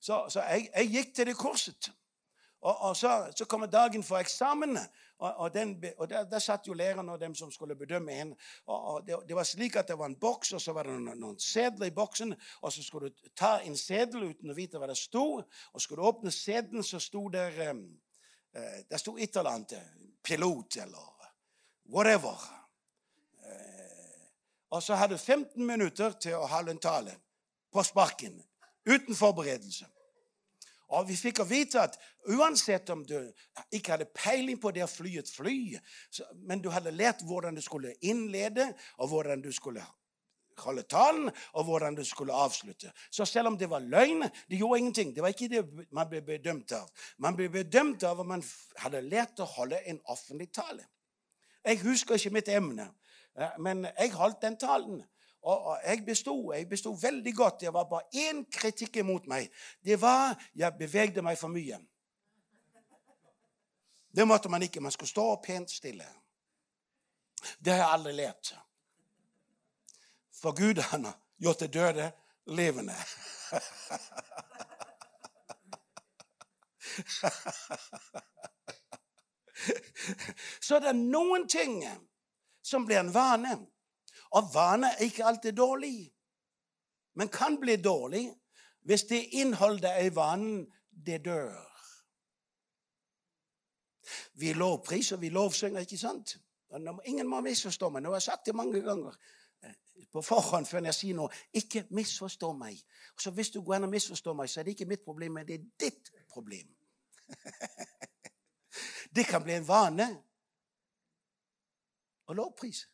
[0.00, 1.90] Så, så jeg, jeg, gikk til det kurset.
[2.64, 4.78] Og, og så, så kommer dagen for eksamen.
[5.18, 8.36] Og, og, den, og der, der, satt jo læreren og dem som skulle bedømme henne.
[8.66, 11.20] Og, det, det, var slik at det var en boks, og så var det noen,
[11.20, 12.34] noen sedler i boksen.
[12.62, 15.26] Og så skulle du ta en sedel uten å vite hva det sto.
[15.44, 17.86] Og skulle du åpne sedelen, så sto der um,
[18.56, 19.78] uh, Der sto et eller annet.
[20.24, 21.10] Pilot eller
[21.92, 22.40] whatever.
[24.74, 27.12] Og så hadde du 15 minutter til å holde en tale
[27.70, 28.40] på sparken.
[28.88, 29.86] Uten forberedelse.
[30.94, 31.98] Og vi fikk vite at
[32.30, 33.16] uansett om du
[33.74, 35.58] ikke hadde peiling på det å fly et fly,
[36.46, 39.84] men du hadde lært hvordan du skulle innlede, og hvordan du skulle
[40.62, 42.92] holde talen, og hvordan du skulle avslutte.
[43.10, 45.14] Så selv om det var løgn, det gjorde ingenting.
[45.14, 46.90] Det var ikke det man ble bedømt av.
[47.18, 48.44] Man ble bedømt av om man
[48.82, 50.86] hadde lært å holde en offentlig tale.
[51.64, 52.90] Jeg husker ikke mitt emne,
[53.38, 55.02] eh, men jeg holdt den talen.
[55.44, 56.52] Og jeg besto.
[56.52, 56.68] Jeg
[57.02, 57.60] veldig godt.
[57.60, 59.50] Det var bare én kritikk imot meg.
[59.84, 61.78] Det var jeg bevegde meg for mye.
[64.16, 64.80] Det måtte man ikke.
[64.80, 66.06] Man skulle stå pent stille.
[67.58, 68.58] Det har jeg aldri lært.
[70.32, 72.12] For Gud har gjort det døde
[72.46, 72.94] levende.
[80.60, 81.84] Så det er noen ting
[82.62, 83.58] som blir en vane.
[84.34, 86.10] Og vane er ikke alltid dårlig,
[87.14, 88.26] men kan bli dårlig
[88.84, 90.66] hvis det innholdet i vanen,
[91.06, 91.54] det dør.
[94.34, 96.36] Vi lovpriser, vi lovsynger, ikke sant?
[97.04, 98.02] Ingen må misforstå meg.
[98.02, 99.14] Nå har jeg sagt det mange ganger
[99.62, 99.74] eh,
[100.12, 101.32] på forhånd før jeg sier noe.
[101.54, 102.80] Ikke misforstå meg.
[103.20, 105.46] Så Hvis du går inn og misforstår meg, så er det ikke mitt problem, men
[105.48, 106.68] det er ditt problem.
[109.16, 110.08] det kan bli en vane
[112.26, 112.93] å lovprise.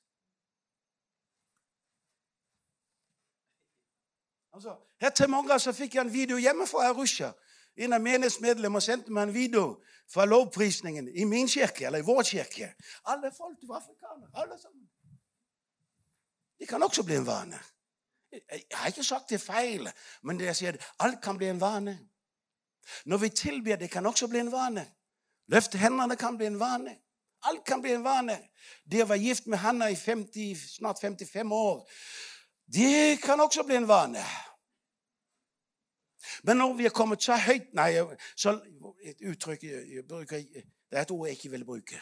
[5.00, 7.30] Her til mange så fikk jeg en video hjemmefra fra Arusha.
[7.76, 9.64] En av menighetsmedlemmene sendte meg en video
[10.10, 12.72] fra lovprisningen i min kirke, eller i vår kirke.
[13.06, 14.30] Alle folk var afrikanere.
[14.34, 14.88] alle sammen.
[16.58, 17.58] Det kan også bli en vane.
[18.32, 19.90] Jeg har ikke sagt det feil,
[20.22, 21.98] men det jeg sier, alt kan bli en vane.
[23.04, 24.86] Når vi tilber, det kan også bli en vane.
[25.46, 26.96] Løfte hendene kan bli en vane.
[27.42, 28.38] Alt kan bli en vane.
[28.84, 31.88] Det å være gift med Hanna i 50, snart 55 år
[32.72, 34.22] det kan også bli en vane.
[36.42, 37.92] Men når vi er kommet så høyt Nei,
[38.36, 38.56] så
[39.04, 40.42] et uttrykk jeg bruker,
[40.90, 42.00] Det er et ord jeg ikke vil bruke.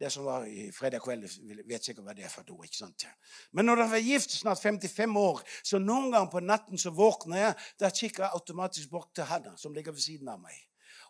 [0.00, 1.26] Det som var i fredag kveld,
[1.68, 2.64] vet sikkert hva det er for et ord.
[2.64, 3.04] ikke sant?
[3.52, 7.42] Men når jeg var gift snart 55 år, så noen ganger på natten så våkner
[7.42, 10.56] jeg, da kikker jeg automatisk bort til Hanna, som ligger ved siden av meg.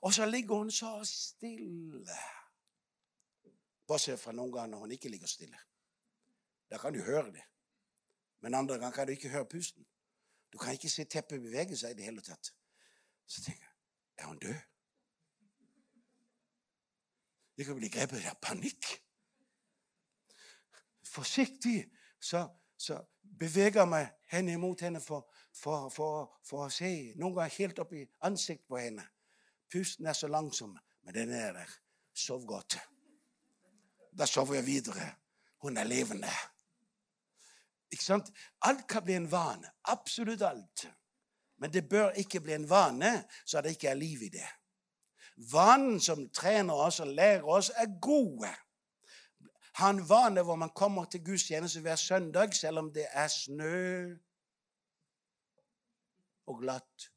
[0.02, 2.18] Og så ligger hun så stille.
[3.86, 5.62] Bortsett fra noen ganger når hun ikke ligger stille.
[6.70, 7.46] Da kan du høre det.
[8.42, 9.86] Men andre ganger kan du ikke høre pusten.
[10.52, 12.52] Du kan ikke se teppet bevege seg i det hele tatt.
[13.26, 13.70] Så tenker jeg
[14.20, 14.54] er hun død?
[17.56, 18.86] Jeg kan bli grepet av panikk.
[21.04, 23.00] Forsiktig så, så
[23.40, 26.90] beveger jeg meg henne imot henne for, for, for, for, å se.
[27.20, 29.04] Noen ganger helt opp i ansiktet på henne.
[29.72, 31.74] Pusten er så langsom, men den er der.
[32.16, 32.78] Sov godt.
[34.16, 35.12] Da sover jeg videre.
[35.62, 36.32] Hun er levende.
[37.90, 38.30] Ikke sant?
[38.62, 39.70] Alt kan bli en vane.
[39.90, 40.86] Absolutt alt.
[41.60, 44.48] Men det bør ikke bli en vane så det ikke er liv i det.
[45.52, 48.50] Vanen som trener oss og lærer oss, er gode.
[49.80, 54.16] En vane hvor man kommer til gudstjeneste hver søndag selv om det er snø
[56.46, 57.10] og glatt.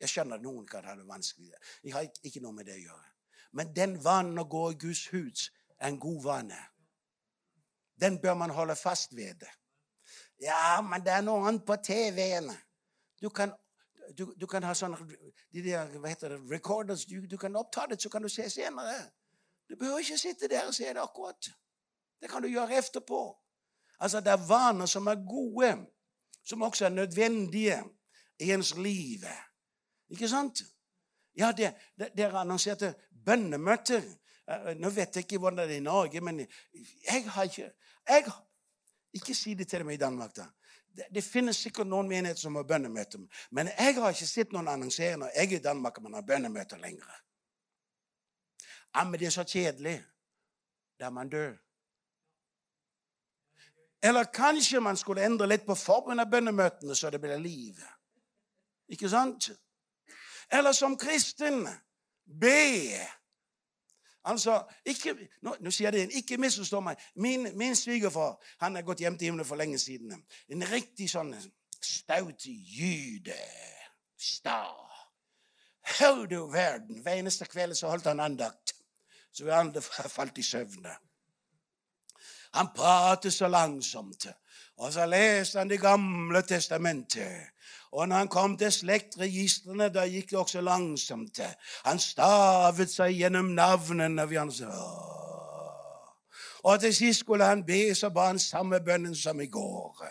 [0.00, 1.52] Jeg skjønner at noen kan ha det vanskelig.
[1.84, 3.10] Jeg har ikke noe med det å gjøre.
[3.54, 6.60] Men den vanen å gå i Guds hus er en god vane
[8.00, 9.44] den bør man holde fast ved.
[10.40, 12.50] Ja, men det er noe annet på TV-en.
[13.22, 13.30] Du
[14.18, 14.98] du, du kan ha sånne
[15.52, 17.06] de der, hva heter det, recorders.
[17.08, 18.98] Du, du, kan oppta det, så kan du se senere.
[19.68, 21.48] Du behøver ikke sitte der og se det akkurat.
[22.20, 23.22] Det kan du gjøre etterpå.
[23.98, 25.86] Altså, Det er vaner som er gode,
[26.44, 27.82] som også er nødvendige
[28.40, 29.24] i ens liv.
[30.08, 30.62] Ikke sant?
[31.36, 34.02] Ja, Dere annonserte bønnemøter.
[34.48, 37.70] Eh, nå vet jeg ikke hvordan det er i Norge, men jeg har ikke
[38.08, 38.32] jeg,
[39.14, 40.44] Ikke si det til dem i Danmark, da.
[40.96, 43.20] Det, det finnes sikkert noen menigheter som har bønnemøter.
[43.50, 46.78] Men jeg har ikke sett noen annonsere når jeg er i Danmark man har bønnemøter
[46.82, 47.20] lenger.
[48.94, 50.02] Ja, men det er så kjedelig.
[51.00, 51.54] Da man dør.
[54.02, 57.78] Eller kanskje man skulle endre litt på formen av bønnemøtene, så det blir liv.
[58.88, 59.50] Ikke sant?
[60.52, 61.62] Eller som kristen
[62.26, 62.98] be
[64.24, 67.00] Altså, ikke, nå, nå, sier jeg det, ikke misforstå meg.
[67.20, 70.14] Min, min svigerfar han er gått hjem til himmelen for lenge siden.
[70.48, 71.34] En riktig sånn
[71.84, 73.36] staut jyde.
[74.16, 74.62] Sta.
[75.98, 77.02] Hør du verden.
[77.04, 78.72] Hver eneste kveld så holdt han andakt.
[79.32, 79.82] Så vi andre
[80.16, 80.96] falt i søvne.
[82.54, 84.26] Han pratet så langsomt.
[84.76, 87.53] Og så leste han Det gamle testamentet.
[87.94, 91.38] Og når han kom til slektregistrene, da gikk det også langsomt.
[91.86, 94.24] Han stavet seg gjennom navnene.
[96.64, 100.02] Og til sist skulle han be, så ba han samme bønnen som i går.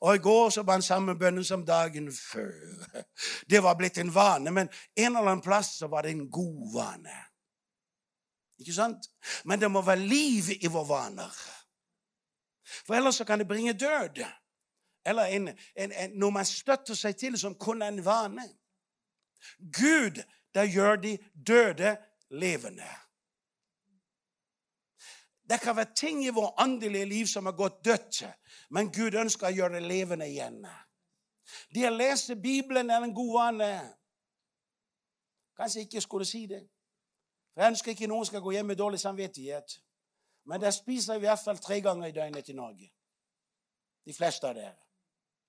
[0.00, 3.02] Og i går så ba han samme bønnen som dagen før.
[3.50, 6.74] Det var blitt en vane, men en eller annen plass så var det en god
[6.76, 7.16] vane.
[8.62, 9.08] Ikke sant?
[9.44, 11.42] Men det må være liv i våre vaner.
[12.86, 14.22] For ellers så kan det bringe død.
[15.04, 18.44] Eller en, en, en, noe man støtter seg til som kun er en vane.
[19.58, 20.22] Gud,
[20.54, 21.96] der gjør de døde
[22.30, 22.88] levende.
[25.50, 28.22] Det kan være ting i vårt åndelige liv som har gått dødt,
[28.70, 30.62] men Gud ønsker å gjøre det levende igjen.
[31.74, 33.72] Det å lese Bibelen er en god vane.
[35.58, 36.62] Kanskje ikke skulle si det.
[37.52, 39.76] For Jeg ønsker ikke noen skal gå hjem med dårlig samvittighet.
[40.44, 42.88] Men der spiser vi i hvert fall tre ganger i døgnet i Norge.
[44.06, 44.81] De fleste av dere.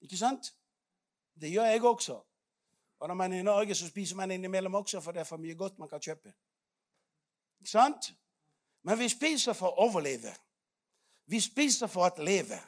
[0.03, 0.51] Ikke sant?
[1.41, 2.19] Det gjør jeg også.
[2.99, 5.37] Og når man er i Norge, så spiser man innimellom også, for det er for
[5.37, 6.33] mye godt man kan kjøpe.
[7.59, 8.13] Ikke sant?
[8.83, 10.31] Men vi spiser for å overleve.
[11.25, 12.59] Vi spiser for å leve.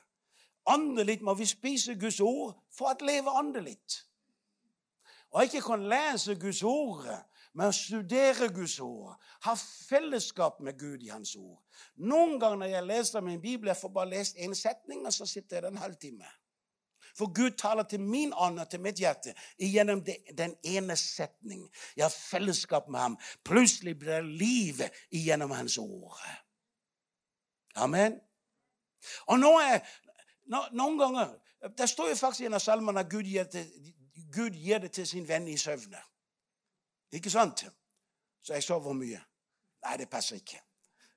[0.71, 3.78] Åndelig må vi spise Guds ord for å leve åndelig.
[5.36, 7.08] Og ikke kan lese Guds ord,
[7.54, 9.15] men studere Guds ord.
[9.43, 11.60] Ha fellesskap med Gud i Hans ord.
[11.95, 15.28] Noen ganger når jeg leser min bibel, jeg får bare lest én setning, og så
[15.28, 16.32] sitter jeg en halvtime.
[17.15, 20.01] For Gud taler til min ånd og til mitt hjerte gjennom
[20.38, 21.63] den ene setning.
[21.95, 23.17] Jeg har fellesskap med ham.
[23.43, 26.19] Plutselig blir det liv gjennom hans ord.
[27.75, 28.19] Amen.
[29.28, 29.80] Og nå er,
[30.47, 31.36] noen ganger
[31.78, 33.65] Det står jo faktisk i en av salmene at Gud gir, til,
[34.34, 35.97] Gud gir det til sin venn i søvne.
[37.12, 37.63] Ikke sant?
[38.43, 39.21] Så jeg sover mye.
[39.86, 40.60] Nei, det passer ikke.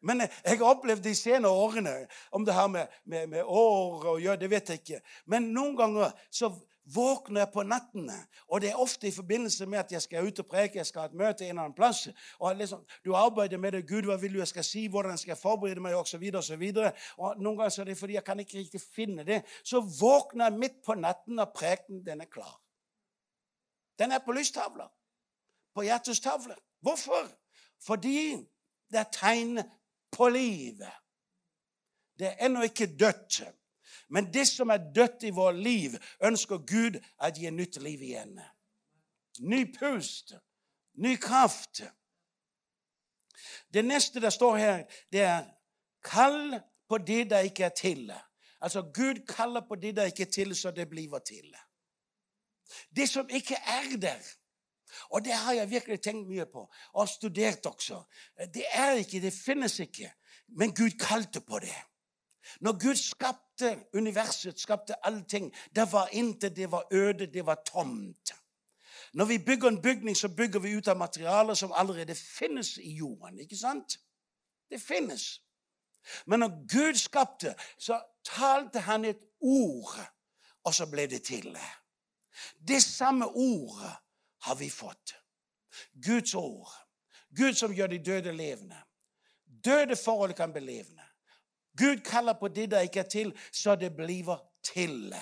[0.00, 4.20] Men jeg har opplevd de senere årene Om det her med, med, med år og
[4.20, 5.00] gjøre, det vet jeg ikke.
[5.26, 6.52] Men noen ganger så
[6.94, 8.16] våkner jeg på nattene.
[8.48, 11.04] Og det er ofte i forbindelse med at jeg skal ut og preke, jeg skal
[11.04, 12.06] ha et møte en eller annen plass.
[12.38, 13.86] Og liksom, Du arbeider med det.
[13.88, 14.86] 'Gud, hva vil du jeg skal si?
[14.86, 16.30] Hvordan skal jeg forberede meg?' osv.
[16.34, 18.80] Og, så videre, og, og noen ganger så er det fordi jeg kan ikke riktig
[18.80, 19.42] finne det.
[19.64, 22.60] Så våkner jeg midt på natten, og preken den er klar.
[23.98, 24.88] Den er på lystavler.
[25.74, 26.54] På hjertets tavle.
[26.80, 27.28] Hvorfor?
[27.86, 28.36] Fordi
[28.90, 29.58] det er tegn
[30.10, 30.92] på livet.
[32.18, 33.42] Det er ennå ikke dødt.
[34.08, 38.38] Men det som er dødt i vårt liv, ønsker Gud å gi nytt liv igjen.
[39.40, 40.32] Ny pust,
[40.94, 41.82] ny kraft.
[43.74, 45.44] Det neste det står her, det er
[46.02, 48.20] 'kall på det det ikke er til'.
[48.60, 51.54] Altså, Gud kaller på det det ikke er til, så det blir til.
[52.96, 54.37] Det som ikke er der.
[55.10, 58.02] Og det har jeg virkelig tenkt mye på og studert også.
[58.54, 60.12] Det er ikke, det finnes ikke.
[60.48, 61.76] Men Gud kalte på det.
[62.60, 68.32] Når Gud skapte universet, skapte allting, det var intet, det var øde, det var tomt.
[69.12, 72.92] Når vi bygger en bygning, så bygger vi ut av materialer som allerede finnes i
[72.92, 73.38] jorden.
[73.38, 74.00] ikke sant?
[74.70, 75.42] Det finnes.
[76.26, 79.98] Men når Gud skapte, så talte han et ord,
[80.64, 81.58] og så ble det til.
[82.68, 83.96] Det samme ordet
[84.40, 85.14] har vi fått.
[85.92, 86.68] Guds ord.
[87.30, 88.76] Gud som gjør de døde levende.
[89.64, 91.04] Døde forhold kan bli levende.
[91.78, 95.14] Gud kaller på det det ikke er til, så det blir til.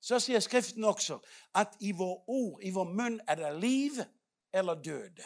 [0.00, 1.18] Så sier Skriften også
[1.54, 3.92] at i vår ord, i vår munn, er det liv
[4.52, 5.22] eller død.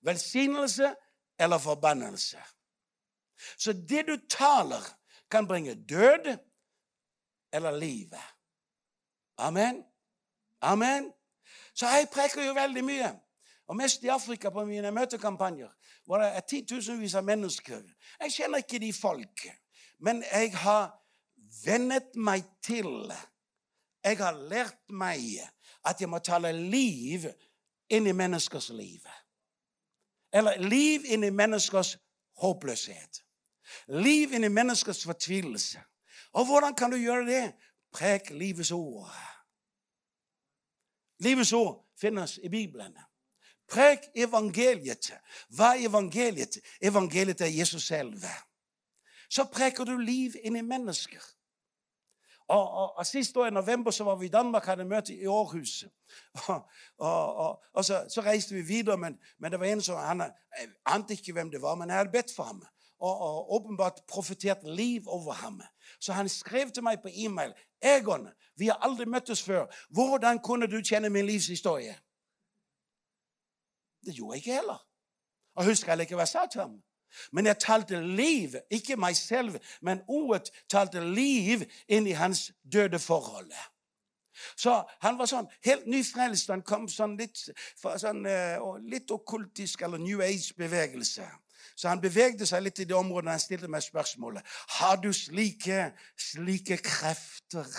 [0.00, 0.94] Velsignelse
[1.38, 2.38] eller forbannelse.
[3.58, 4.82] Så det du taler,
[5.30, 6.38] kan bringe død
[7.52, 8.12] eller liv.
[9.38, 9.84] Amen.
[10.60, 11.12] Amen.
[11.74, 13.12] Så jeg preker jo veldig mye.
[13.66, 15.70] Og mest i Afrika på mine møtekampanjer.
[16.04, 17.80] Hvor det er titusenvis av mennesker.
[18.20, 19.46] Jeg kjenner ikke de folk.
[19.98, 20.92] Men jeg har
[21.64, 23.12] vennet meg til
[24.04, 25.40] Jeg har lært meg
[25.84, 27.24] at jeg må tale liv
[27.88, 29.00] inn i menneskers liv.
[30.32, 31.96] Eller liv inn i menneskers
[32.42, 33.22] håpløshet.
[33.88, 35.80] Liv inn i menneskers fortvilelse.
[36.32, 37.44] Og hvordan kan du gjøre det?
[37.92, 39.33] Prek livets ord.
[41.18, 42.96] Livets ord finnes i Bibelen.
[43.70, 45.12] Prek evangeliet.
[45.48, 46.58] Hva er evangeliet?
[46.82, 48.24] Evangeliet er Jesus selv.
[49.30, 51.22] Så preker du liv inn i mennesker.
[52.48, 55.26] Og, og, og Sist år i november så var vi i Danmark hadde møte i
[55.26, 55.84] Århus.
[56.98, 60.68] Og, og så, så, reiste vi videre, men, men, det var en som han jeg
[60.86, 62.62] ante ikke hvem det var, men jeg hadde bedt for ham.
[63.00, 65.62] Og, åpenbart profetert liv over ham.
[66.00, 69.66] Så han skrev til meg på e-mail Egon, vi har aldri møttes før.
[69.90, 71.96] Hvordan kunne du kjenne min livshistorie?
[74.04, 74.80] Det gjorde jeg ikke heller.
[75.54, 76.82] Og husker heller ikke hva jeg sa til ham.
[77.32, 82.98] Men jeg talte liv, ikke meg selv, men ordet talte liv inn i hans døde
[82.98, 83.52] forhold.
[84.56, 86.50] Så han var sånn helt nyfrelst.
[86.50, 87.38] Han kom sånn litt
[87.78, 91.28] fra sånn, uh, litt okkultisk eller New Age-bevegelse.
[91.74, 94.46] Så han bevegde seg litt i det området han stilte meg spørsmålet
[94.78, 95.88] Har du slike,
[96.18, 97.70] slike krefter.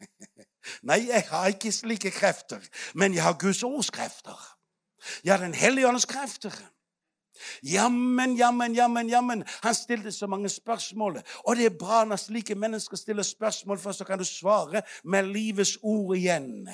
[0.88, 2.62] Nei, jeg har ikke slike krefter,
[2.94, 4.38] men jeg har Guds ords krefter.
[5.24, 6.54] Jeg har Den hellige ånds krefter.
[7.62, 9.44] Jammen, jammen, jammen, jammen.
[9.62, 11.22] Han stilte så mange spørsmål.
[11.44, 15.22] Og det er bra når slike mennesker stiller spørsmål, for så kan du svare med
[15.22, 16.68] livets ord igjen.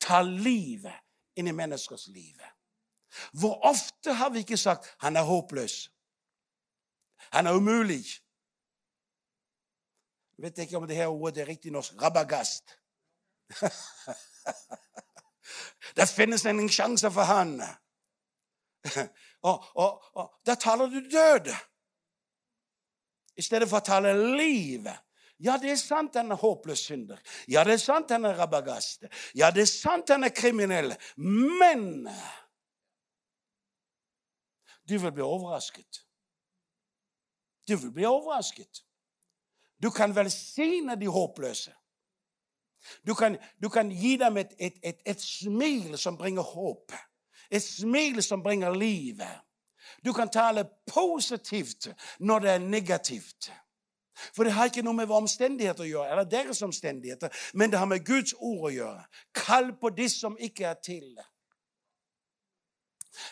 [0.00, 0.98] Ta livet
[1.36, 2.42] inn i menneskers liv.
[3.32, 5.88] Hvor ofte har vi ikke sagt 'han er håpløs'?
[7.32, 8.04] Han er umulig.
[10.42, 11.92] Jeg vet ikke om det her ordet er riktig norsk.
[12.02, 12.72] Rabagast.
[15.96, 17.62] det finnes ingen sjanse for han.
[19.50, 21.52] og, og, og da taler du død
[23.38, 24.90] i stedet for å tale liv.
[25.38, 27.22] Ja, det er sant han er håpløs synder.
[27.46, 29.06] Ja, det er sant han er rabagast.
[29.38, 30.90] Ja, det er sant han er kriminell.
[31.14, 32.08] Men
[34.90, 36.02] du vil bli overrasket.
[37.62, 38.88] Du vil bli overrasket.
[39.82, 41.72] Du kan velsigne de håpløse.
[43.06, 46.92] Du kan, du kan gi dem et, et, et, et, smil som bringer håp.
[47.50, 49.40] Et smil som bringer livet.
[50.04, 51.88] Du kan tale positivt
[52.20, 53.52] når det er negativt.
[54.34, 57.78] For det har ikke noe med våre omstendigheter å gjøre, eller deres omstendigheter, men det
[57.80, 59.04] har med Guds ord å gjøre.
[59.34, 61.08] Kall på de som ikke er til.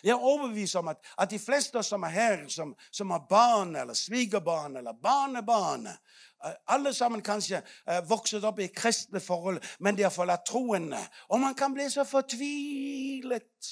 [0.03, 3.77] Jeg er overbevist om at, at de fleste som er her, som, som har barn
[3.77, 9.97] eller svigerbarn eller barnebarn eh, Alle sammen kanskje uh, vokst opp i kristne forhold, men
[9.97, 10.93] de har forlatt troen.
[11.29, 13.71] Og man kan bli så fortvilet.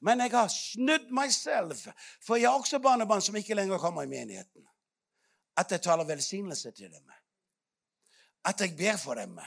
[0.00, 1.74] Men jeg har snudd meg selv,
[2.22, 4.64] for jeg har også barnebarn som ikke lenger kommer i menigheten.
[5.56, 7.14] At jeg taler velsignelse til dem.
[8.44, 9.38] At jeg ber for dem.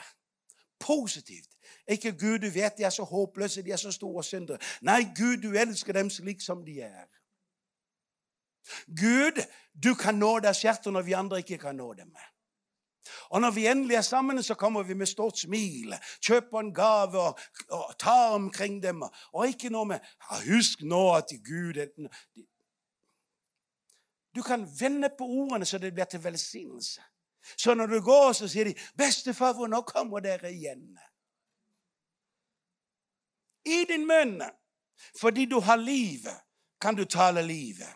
[0.80, 1.50] Positivt.
[1.88, 4.58] Ikke Gud, du vet de er så håpløse, de er så store syndere.
[4.82, 7.08] Nei, Gud, du elsker dem slik som de er.
[8.88, 9.42] Gud,
[9.84, 12.14] du kan nå deres hjerter når vi andre ikke kan nå dem.
[13.30, 17.20] Og når vi endelig er sammen, så kommer vi med stort smil, kjøper en gave
[17.20, 17.40] og,
[17.70, 19.04] og tar omkring dem.
[19.34, 22.08] Og ikke noe med ja, 'Husk nå at Gud
[24.36, 27.02] Du kan vende på ordene så det blir til velsignelse.
[27.58, 30.98] Så når du går, så sier de 'Bestefar, nå kommer dere igjen?'
[33.66, 34.42] I din munn.
[35.20, 36.42] Fordi du har livet,
[36.82, 37.94] kan du tale livet.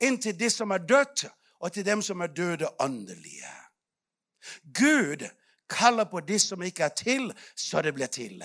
[0.00, 1.26] Inntil de som er dødt,
[1.60, 3.52] og til dem som er døde åndelige.
[4.74, 5.28] Gud
[5.68, 8.44] kaller på de som ikke er til, så det blir til.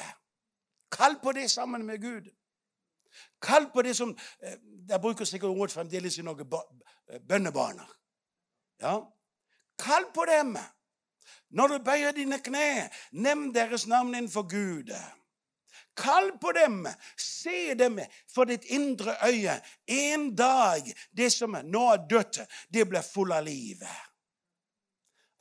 [0.92, 2.30] Kall på det sammen med Gud.
[3.42, 4.58] Kall på det som Jeg
[4.90, 7.90] Der bruker sikkert ord fremdeles i noen eh, bønnebaner.
[8.80, 9.02] Ja.
[9.78, 10.58] Kall på dem.
[11.50, 14.92] Når du bøyer dine kne, nevn deres navn innenfor Gud.
[15.98, 16.88] Kall på dem.
[17.18, 18.00] Se dem
[18.34, 19.56] for ditt indre øye.
[19.88, 20.84] En dag,
[21.18, 22.42] det som nå er dødt,
[22.74, 23.82] det blir full av liv.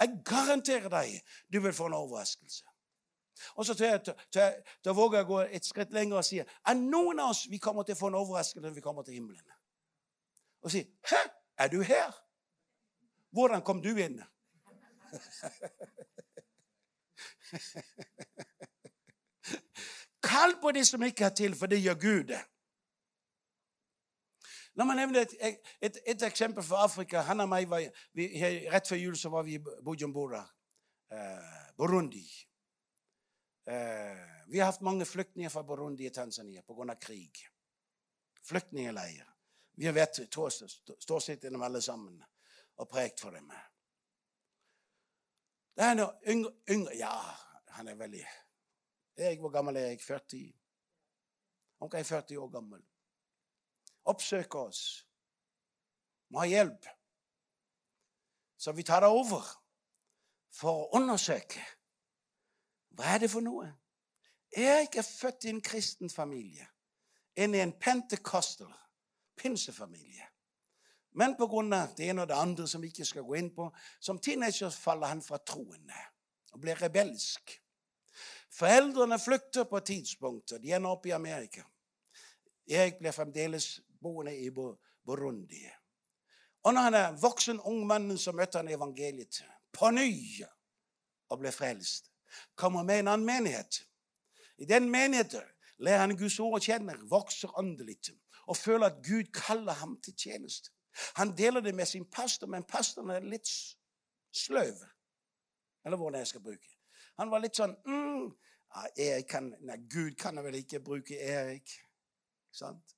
[0.00, 1.20] Jeg garanterer deg
[1.52, 2.64] du vil få en overraskelse.
[3.56, 3.74] Og så
[4.84, 7.84] da våger jeg gå et skritt lenger og si at noen av oss vi kommer
[7.84, 9.42] til å få en overraskelse når vi kommer til himmelen.
[10.62, 11.20] Og si 'Hæ,
[11.58, 12.25] er du her?'
[13.36, 14.22] Hvordan kom du inn?
[20.24, 22.32] Kall på de som ikke er til, for det gjør Gud.
[24.76, 27.20] La meg nevne et, et, et, eksempel fra Afrika.
[27.28, 27.84] Han og meg var,
[28.16, 28.24] vi,
[28.72, 30.42] Rett før jul så var vi i Bujumbura,
[31.12, 32.24] eh, Burundi.
[33.68, 36.94] Eh, vi har hatt mange flyktninger fra Burundi og Tanzania pga.
[37.00, 37.32] krig.
[38.48, 39.28] Flyktningleirer.
[39.76, 42.24] Vi har vært stort sett gjennom alle sammen
[42.76, 43.50] og prekt for dem.
[45.76, 47.12] Det er noe yngre, yngre Ja,
[47.76, 48.24] han er veldig
[49.16, 50.00] jeg, Hvor gammel er jeg?
[50.00, 50.52] 40?
[51.80, 52.82] Ok, 40 år gammel.
[54.04, 55.06] Oppsøk oss.
[56.28, 56.86] Må ha hjelp.
[58.56, 59.44] Så vi tar det over
[60.52, 61.64] for å undersøke
[62.96, 63.66] hva er det for noe.
[64.56, 66.64] Jeg er født i en kristen familie,
[67.36, 68.72] inn i en pentecostal
[69.36, 70.24] pinsefamilie.
[71.16, 71.86] Men pga.
[71.96, 75.06] det ene og det andre som vi ikke skal gå inn på, som teenager faller
[75.06, 76.02] han fra troende
[76.52, 77.56] og blir rebelsk.
[78.52, 81.64] Foreldrene flykter på et tidspunkt, og De ender opp i Amerika.
[82.66, 85.64] Erik blir fremdeles boende i Burundi.
[86.62, 89.42] Og når han er voksen ung mann, så møter han evangeliet
[89.72, 90.42] på ny
[91.28, 92.10] og blir frelst.
[92.54, 93.86] Kommer med en annen menighet.
[94.58, 95.44] I den menigheten
[95.78, 97.98] lærer han Guds ord og kjenner, vokser åndelig
[98.46, 100.70] og føler at Gud kaller ham til tjeneste.
[101.16, 103.48] Han deler det med sin pastor, men pastoren er litt
[104.32, 104.80] sløv.
[105.84, 106.72] Eller hvordan jeg skal bruke.
[107.16, 108.26] Han var litt sånn mm,
[109.00, 111.70] Erik kan, nei, Gud kan vel ikke bruke Erik.
[112.52, 112.96] Sant?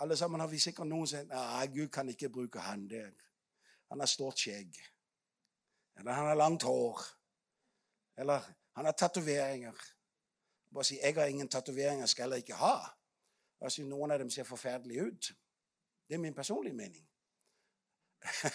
[0.00, 2.88] Alle sammen har vi sikkert noen som nei, Gud kan ikke bruke han.
[2.88, 3.12] der.
[3.90, 4.78] Han har stort skjegg.
[5.98, 7.02] Eller han har langt hår.
[8.16, 8.46] Eller
[8.78, 9.76] han har tatoveringer.
[10.70, 12.96] Bare si 'jeg har ingen tatoveringer, skal heller ikke ha'.
[13.60, 15.32] Altså, noen av dem ser forferdelige ut.
[16.10, 17.08] Det er min personlige mening.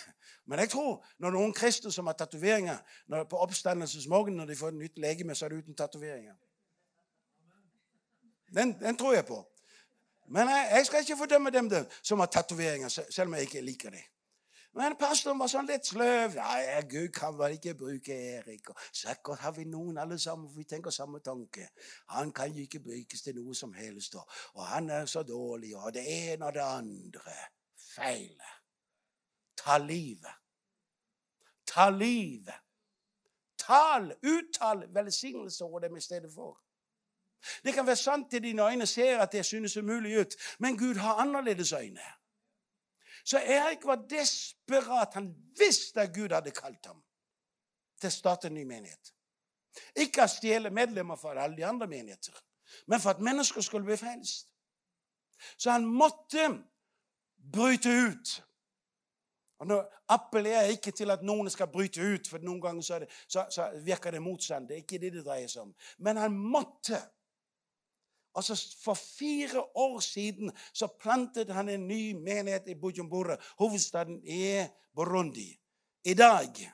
[0.46, 2.82] Men jeg tror når noen kristne som har tatoveringer
[3.30, 6.36] på oppstandelsesmorgen når de får et nytt legeme, så er det uten tatoveringer.
[8.56, 9.40] Den, den, tror jeg på.
[10.28, 13.96] Men jeg, jeg skal ikke fordømme dem som har tatoveringer, selv om jeg ikke liker
[13.96, 14.04] det.
[14.76, 16.36] Men pastoren var sånn litt sløv.
[16.36, 18.70] Ja, Gud kan vel ikke bruke Erik.
[18.74, 21.70] Og sikkert har vi noen alle sammen, for vi tenker samme tanke.
[22.12, 24.18] Han kan jo ikke brukes til noe som helst.
[24.20, 27.38] Og han er så dårlig, og det ene og det andre.
[27.96, 28.36] Feil.
[29.64, 30.44] Ta livet.
[31.72, 32.60] Ta livet.
[33.66, 36.60] Tal, uttal velsignelse over dem i stedet for.
[37.64, 40.96] Det kan være sant i dine øyne ser at det synes umulig ut, men Gud
[40.96, 42.06] har annerledes øyne.
[43.26, 45.14] Så Erik var desperat.
[45.14, 47.02] Han visste at Gud hadde kalt ham
[48.02, 49.14] til å starte en ny menighet.
[49.98, 52.36] Ikke å stjele medlemmer fra alle de andre menigheter,
[52.88, 54.48] men for at mennesker skulle bli frelst.
[55.58, 56.48] Så han måtte
[57.52, 58.36] bryte ut.
[59.60, 59.78] Og Nå
[60.12, 63.46] appellerer jeg ikke til at noen skal bryte ut, for noen ganger så, det, så,
[63.52, 64.68] så virker det motstand.
[64.68, 65.76] Det er ikke det det dreier seg om.
[66.04, 67.00] Men han måtte
[68.36, 74.68] Altså For fire år siden så plantet han en ny menighet i Bujumbura, hovedstaden i
[74.96, 75.60] Burundi.
[76.04, 76.72] I dag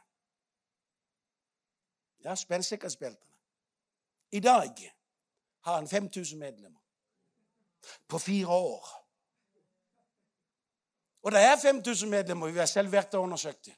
[2.24, 3.34] Ja, spenn sikkerhetsbeltene.
[4.32, 4.94] I dag
[5.62, 6.80] har han 5000 medlemmer.
[8.08, 8.88] På fire år.
[11.22, 12.52] Og det er 5000 medlemmer.
[12.52, 13.74] Vi har selv vært og undersøkt det.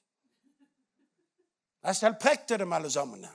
[1.82, 3.26] Jeg har selv prekte dem alle sammen.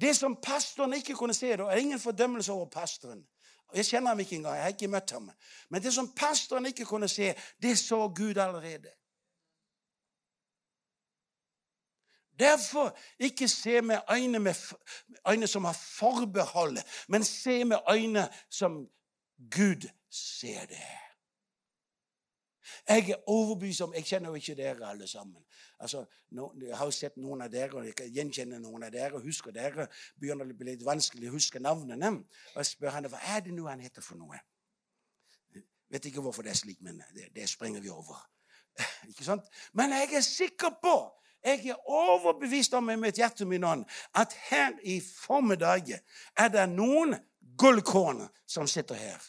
[0.00, 3.26] Det som pastoren ikke kunne se, det er ingen fordømmelse over pastoren.
[3.74, 4.54] Jeg kjenner ham ikke engang.
[4.54, 5.30] jeg har ikke møtt ham.
[5.68, 8.90] Men det som pastoren ikke kunne se, det så Gud allerede.
[12.38, 14.54] Derfor ikke se med øyne, med
[15.28, 16.78] øyne som har forbehold,
[17.08, 18.88] men se med øyne som
[19.50, 21.03] Gud ser det.
[22.88, 25.42] Jeg er overbevist om Jeg kjenner jo ikke dere alle sammen.
[25.80, 28.92] Altså, no, jeg har jo sett noen av dere, og jeg kan gjenkjenne noen av
[28.92, 29.20] dere.
[29.24, 29.88] Husker dere
[30.20, 32.12] begynner å bli litt vanskelig å huske navnene.
[32.54, 34.40] Og jeg spør henne hva er det nå han heter for noe.
[35.90, 38.18] Vet ikke hvorfor det er slik, men det, det springer vi over.
[39.10, 39.44] Ikke sant?
[39.72, 40.96] Men jeg er sikker på
[41.44, 43.84] jeg er overbevist om i mitt hjerte min ånd
[44.16, 47.12] at her i formiddag er det noen
[47.60, 49.20] gullkorn som sitter her.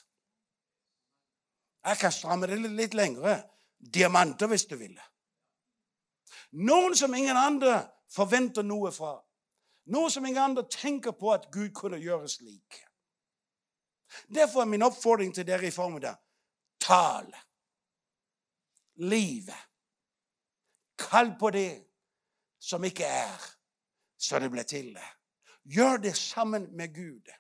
[1.86, 3.38] Jeg kan stramme det litt lengre.
[3.77, 4.95] Diamanter, hvis du vil.
[6.65, 7.77] Noen som ingen andre
[8.11, 9.13] forventer noe fra.
[9.93, 12.81] Noe som ingen andre tenker på at Gud kunne gjøre slik.
[14.33, 16.15] Derfor er min oppfordring til dere i formiddag
[16.79, 17.36] tal.
[18.95, 19.61] Livet.
[20.97, 21.71] Kall på det
[22.59, 23.41] som ikke er,
[24.17, 24.93] så det blir til.
[25.63, 27.33] Gjør det sammen med Gud.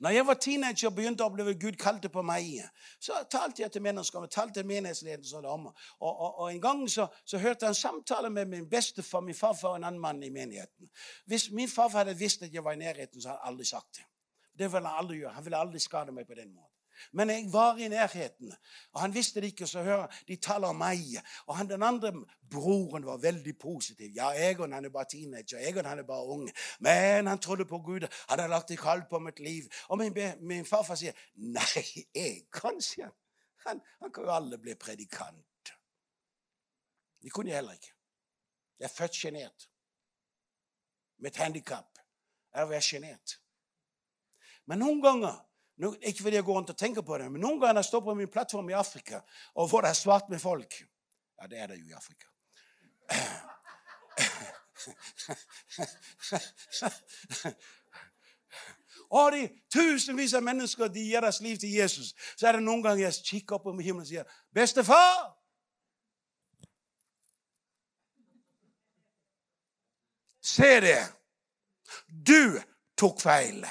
[0.00, 2.62] Når jeg var teenager og begynte å oppleve Gud kalte på meg,
[3.00, 5.66] så talte jeg til mennesker, talte til som om.
[5.66, 9.34] Og, og, og, en gang så, så, hørte jeg en samtale med min bestefar, min
[9.34, 10.90] farfar og en annen mann i menigheten.
[11.26, 13.96] Hvis min farfar hadde visst at jeg var i nærheten, så hadde han aldri sagt
[13.96, 14.08] det.
[14.58, 15.32] Det ville han aldri gjøre.
[15.38, 16.71] Han ville aldri skade meg på den måten.
[17.12, 18.52] Men jeg var i nærheten,
[18.92, 19.66] og han visste det ikke.
[19.66, 21.00] Så hører de taler om meg.
[21.46, 22.12] Og han, den andre
[22.50, 24.10] broren var veldig positiv.
[24.16, 26.50] Ja, Egon han er bare teenager, Egon han er bare ung.
[26.80, 28.08] Men han trodde på Gud.
[28.28, 29.70] Han hadde lagt et kall på mitt liv.
[29.88, 33.10] Og min, min farfar sier nei, Egon, sier
[33.66, 33.82] han.
[34.00, 34.12] han.
[34.12, 35.74] Kan jo alle bli predikant.
[37.22, 37.94] Det kunne jeg heller ikke.
[38.78, 39.68] Jeg er født sjenert.
[41.18, 41.84] Med et er
[42.54, 43.38] Jeg være sjenert.
[44.66, 45.38] Men noen ganger
[45.80, 48.14] ikke fordi jeg går rundt og tenker på det, men noen ganger jeg står på
[48.14, 49.20] min plattform i Afrika
[49.54, 50.82] og får det svart med folk
[51.42, 52.26] Ja, det er det jo i Afrika.
[59.12, 62.14] Og de tusenvis av mennesker de gir deres liv til Jesus.
[62.36, 65.36] Så er det noen ganger jeg kikker opp på himmelen og sier, 'Bestefar!'
[70.42, 71.02] Se det!
[72.08, 72.60] Du
[72.96, 73.66] tok feil.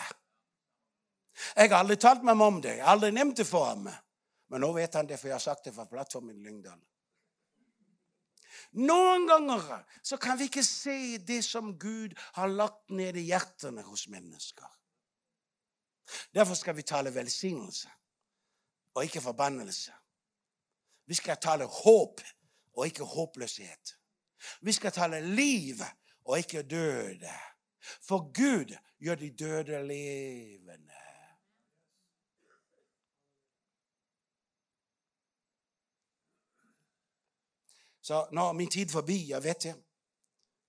[1.56, 2.78] Jeg har aldri talt med ham om det.
[2.78, 3.90] Jeg har aldri nevnt det for ham.
[4.52, 6.80] Men nå vet han det, for jeg har sagt det fra plattformen i Lyngdal.
[8.84, 13.84] Noen ganger så kan vi ikke se det som Gud har lagt ned i hjertene
[13.84, 14.68] hos mennesker.
[16.36, 17.90] Derfor skal vi tale velsignelse
[18.96, 19.92] og ikke forbannelse.
[21.08, 22.22] Vi skal tale håp
[22.78, 23.96] og ikke håpløshet.
[24.62, 25.84] Vi skal tale liv
[26.26, 27.36] og ikke døde.
[28.08, 31.01] For Gud gjør de døde levende.
[38.12, 39.30] Så nå er min tid forbi.
[39.30, 39.76] Jeg vet det.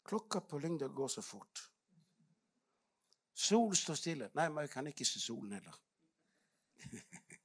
[0.07, 1.71] Klokka på Lyngdal går så fort.
[3.35, 4.31] Sol står stille.
[4.39, 5.75] Nei, men jeg kan ikke se solen heller.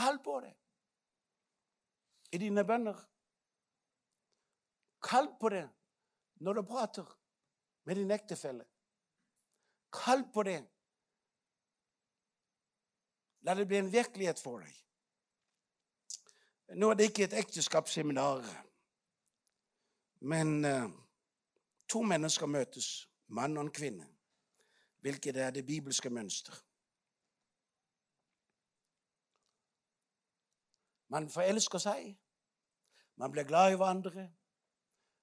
[0.00, 0.50] Kall på det
[2.34, 2.98] i dine bønner.
[5.02, 5.70] Kall på det
[6.42, 7.06] når du prater
[7.86, 8.64] med din ektefelle.
[9.94, 10.66] Kall på det.
[13.46, 14.74] La det bli en virkelighet for deg.
[16.74, 18.44] Nå er det ikke et ekteskapsseminar,
[20.20, 20.90] men uh,
[21.88, 24.06] to mennesker møtes, mann og en kvinne,
[25.00, 26.54] hvilket er det bibelske mønster.
[31.08, 32.14] Man forelsker seg,
[33.16, 34.28] man blir glad i hverandre,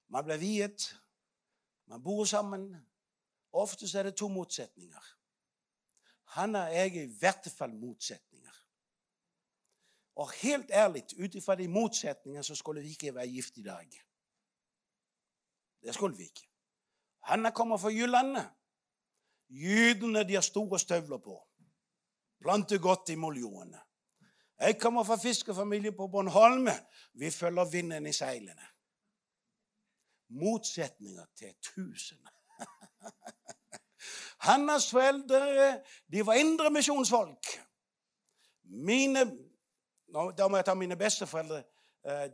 [0.07, 0.89] man blir viet,
[1.87, 2.73] man bor sammen.
[3.51, 5.13] Oftest er det to motsetninger.
[6.35, 8.66] Han og jeg er i hvert fall motsetninger.
[10.17, 13.89] Og helt ærlig, ut ifra de motsetningene så skulle vi ikke være gift i dag.
[15.83, 16.49] Det skulle vi ikke.
[17.23, 18.49] Han kommer fra Jyllandet.
[19.49, 21.47] Jydene de har store støvler på.
[22.41, 23.79] Planter godt i moljordene.
[24.59, 26.67] Jeg kommer fra fiskerfamilien på Bornholm.
[27.13, 28.67] Vi følger vinden i seilene.
[30.29, 32.27] Motsetninger til tusen.
[34.49, 37.45] Hans foreldre de var indremisjonsfolk.
[38.63, 39.46] Mine
[40.13, 41.63] Da må jeg ta mine besteforeldre.
[42.05, 42.29] Eh,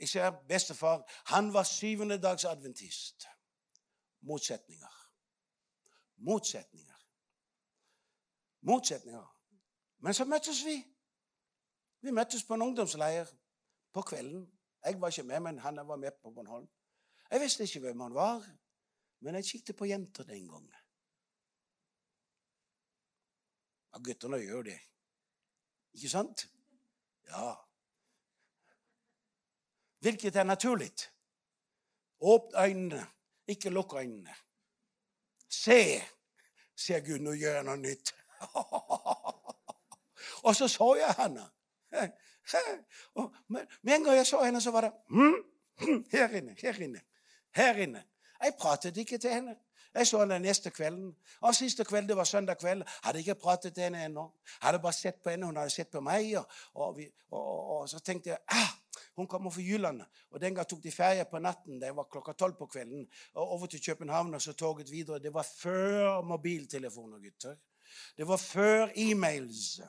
[0.00, 1.02] jeg ser bestefar.
[1.26, 3.26] Han var syvende dags adventist.
[4.20, 5.12] Motsetninger.
[6.16, 6.94] Motsetninger.
[8.60, 9.44] Motsetninger.
[9.98, 10.84] Men så møttes vi.
[12.00, 13.24] Vi møttes på en ungdomsleir
[13.92, 14.58] på kvelden.
[14.84, 16.68] Jeg var ikke med, men han var med på Bornholm.
[17.30, 18.46] Jeg visste ikke hvem han var,
[19.20, 20.74] men jeg kikket på jenter den gangen.
[23.92, 24.78] Ja, gutterne gjør det.
[25.92, 26.46] Ikke sant?
[27.28, 27.54] Ja.
[30.00, 30.92] Hvilket er naturlig.
[32.20, 33.06] Åpne øynene,
[33.46, 34.34] ikke lukk øynene.
[35.48, 36.02] Se,
[36.76, 38.14] sier Gud, nå gjør jeg noe nytt.
[40.46, 41.50] Og så så jeg henne.
[43.14, 45.44] Og med en gang jeg så henne, så var det hm,
[46.12, 47.00] Her inne, her inne,
[47.54, 48.04] her inne.
[48.42, 49.56] Jeg pratet ikke til henne.
[49.94, 51.16] Jeg så henne neste kvelden.
[51.40, 54.30] Og Siste kveld, det var søndag kveld, hadde ikke pratet til henne ennå.
[54.60, 56.36] Hadde bare sett på henne, hun hadde sett på meg.
[56.38, 58.74] Og, og, vi, og, og så tenkte jeg ah,
[59.18, 60.02] hun kommer fra Jylland.
[60.30, 61.80] Og Den gang tok de ferie på natten.
[61.80, 63.08] Det var klokka tolv på kvelden.
[63.34, 65.18] Og Over til København og så toget videre.
[65.18, 67.56] Det var før mobiltelefoner, gutter.
[68.16, 69.80] Det var før e-mails.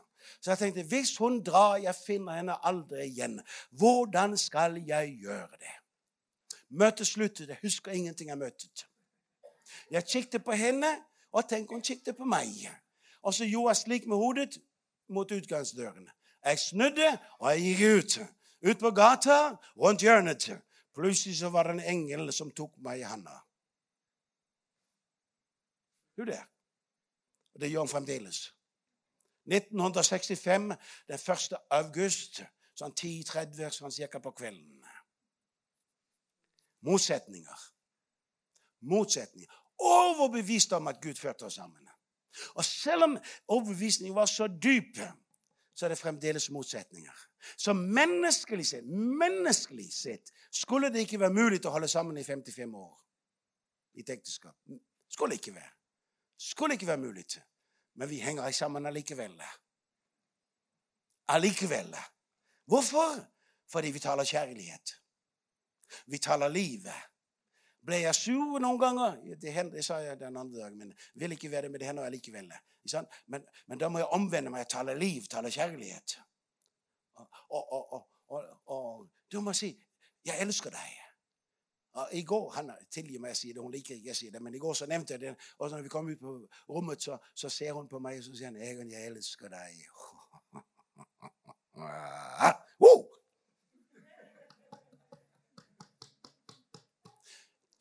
[0.41, 3.41] Så jeg tenkte hvis hun drar, jeg finner henne aldri igjen.
[3.71, 5.75] Hvordan skal jeg gjøre det?
[6.69, 7.49] Møtet sluttet.
[7.49, 8.88] Jeg husker ingenting av møtet.
[9.91, 10.97] Jeg kikket på henne,
[11.31, 12.69] og tenkte hun kikket på meg.
[13.21, 14.57] Og så gjorde jeg slik med hodet
[15.09, 16.09] mot utgangsdøren.
[16.45, 18.19] Jeg snudde, og jeg gikk ut.
[18.69, 20.49] Ut på gata, rundt hjørnet.
[20.95, 23.39] Plutselig så var det en engel som tok meg i handa.
[26.17, 26.43] Du der.
[27.55, 28.53] Og det gjør han fremdeles.
[29.49, 30.73] 1965,
[31.07, 31.53] den 1.
[31.71, 32.41] august,
[32.77, 34.83] sånn 10.30 sånn cirka på kvelden.
[36.85, 37.63] Motsetninger.
[38.81, 39.51] Motsetninger.
[39.79, 41.89] Overbevist om at Gud førte oss sammen.
[42.55, 43.17] Og selv om
[43.47, 44.99] overbevisningen var så dyp,
[45.75, 47.25] så er det fremdeles motsetninger.
[47.57, 52.75] Så menneskelig sett, menneskelig sett skulle det ikke være mulig å holde sammen i 55
[52.75, 52.95] år
[53.95, 54.55] i et ekteskap.
[55.09, 55.71] Skulle ikke være.
[56.39, 57.25] Skulle ikke være mulig.
[57.95, 59.41] Men vi henger sammen allikevel.
[61.27, 61.95] Allikevel.
[62.65, 63.19] Hvorfor?
[63.71, 64.95] Fordi vi taler kjærlighet.
[66.05, 67.08] Vi taler livet.
[67.89, 69.15] Ble jeg sur noen ganger?
[69.49, 72.51] Hender, det sa jeg den andre dagen, men vil ikke være men det hender allikevel.
[73.25, 76.19] Men, men, da må jeg omvende meg og tale liv, tale kjærlighet.
[77.17, 77.93] Og, og,
[78.29, 79.73] og, og, du må si
[80.25, 81.05] 'Jeg elsker deg'.
[82.13, 84.55] I går han tilgir meg, å si det, hun liker ikke å si det, men
[84.55, 85.35] i går så nevnte jeg det.
[85.57, 88.35] Og når vi kom ut på rommet, så, så ser hun på meg og så
[88.35, 89.87] sier hun, 'Egon, jeg elsker deg'.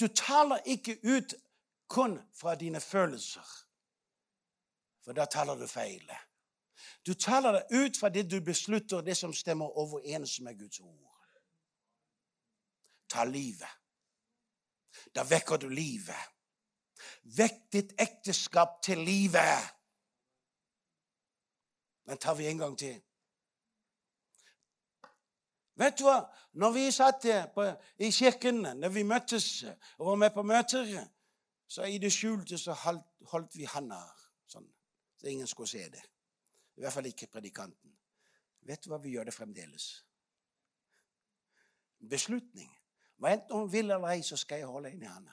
[0.00, 1.34] Du taler ikke ut
[1.88, 3.46] kun fra dine følelser,
[5.04, 6.10] for da taler du feil.
[7.06, 11.04] Du taler det ut fra det du beslutter, det som stemmer overens med Guds ord.
[13.08, 13.68] Ta livet.
[15.14, 16.28] Da vekker du livet.
[17.22, 19.74] Vekk ditt ekteskap til livet.
[22.08, 23.00] Den tar vi en gang til.
[25.78, 26.18] Vet du hva?
[26.58, 27.64] Når vi satt på,
[28.02, 29.64] i kirken, når vi møttes
[29.98, 30.90] og var med på møter,
[31.68, 34.00] så i det skjulte så holdt, holdt vi handa
[34.50, 34.66] sånn,
[35.20, 36.02] så ingen skulle se det.
[36.78, 37.94] I hvert fall ikke predikanten.
[38.66, 38.98] Vet du hva?
[39.02, 39.88] Vi gjør det fremdeles.
[41.98, 42.70] beslutning.
[43.18, 45.32] Hva enten hun vil eller ei, så skal jeg holde henne i henne.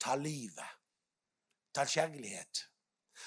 [0.00, 0.78] Ta livet.
[1.74, 2.62] Ta kjærlighet.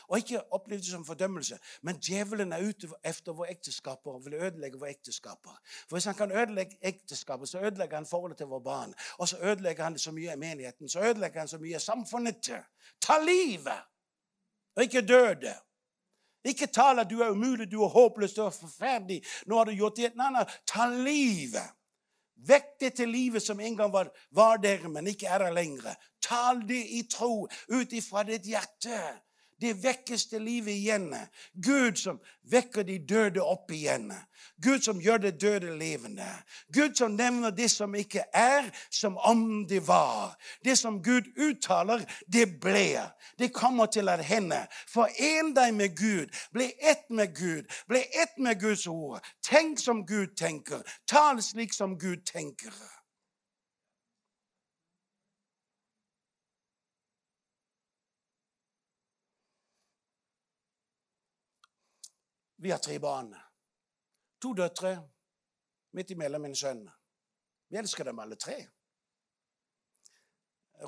[0.08, 1.60] Og ikke oppleve det som fordømmelse.
[1.82, 5.60] Men djevelen er ute efter våre ekteskaper og vil ødelegge våre ekteskaper.
[5.90, 8.94] For Hvis han kan ødelegge ekteskapet, så ødelegger han forholdet til våre barn.
[9.18, 10.90] Og så ødelegger han så mye i menigheten.
[10.90, 12.52] Så ødelegger han så mye i samfunnet.
[13.02, 13.82] Ta livet,
[14.76, 15.56] og ikke døde.
[16.46, 19.24] Ikke tal at du er umulig, du er håpløs, du er forferdelig.
[19.46, 20.12] Nå har du gjort det.
[20.16, 21.74] Nei, nei, ta livet.
[22.46, 25.96] Vekk det til livet som en gang var, var der, men ikke er der lenger.
[26.22, 29.00] Tal det i tro ut ifra ditt hjerte.
[29.62, 31.14] Det vekkes til livet igjen.
[31.64, 32.20] Gud som
[32.52, 34.12] vekker de døde opp igjen.
[34.62, 36.28] Gud som gjør det døde levende.
[36.74, 40.36] Gud som nevner det som ikke er, som om det var.
[40.66, 43.00] Det som Gud uttaler, det ble.
[43.40, 44.60] Det kommer til å hende.
[44.92, 46.36] Foren deg med Gud.
[46.52, 47.72] Bli ett med Gud.
[47.88, 49.24] Bli ett med Guds ord.
[49.44, 50.84] Tenk som Gud tenker.
[51.08, 52.76] Tal slik som Gud tenker.
[62.66, 63.36] Vi har tre barn.
[64.42, 64.96] To døtre.
[65.94, 66.80] Midt imellom en sønn.
[67.70, 68.56] Vi elsker dem alle tre.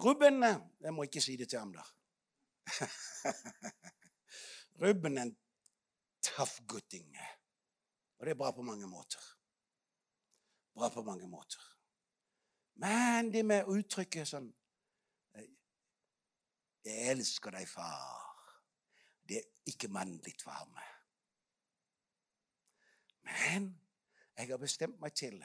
[0.05, 1.85] Ruben Jeg må ikke si det til ham, da.
[4.81, 5.35] Ruben er en
[6.31, 7.13] tøff gutting.
[8.17, 9.29] Og det er bra på mange måter.
[10.73, 11.61] Bra på mange måter.
[12.81, 14.49] Men det med uttrykket sånn
[15.37, 18.61] 'Jeg elsker deg, far',
[19.29, 20.79] det er ikke mannlig for ham.
[23.27, 23.71] Men
[24.37, 25.39] jeg har bestemt meg til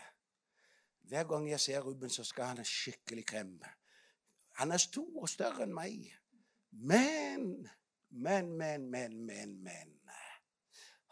[1.11, 3.57] Hver gang jeg ser Ruben, så skal han ha skikkelig krem.
[4.61, 6.07] Han er stor og større enn meg.
[6.71, 7.67] Men,
[8.11, 9.99] men, men, men, men, men.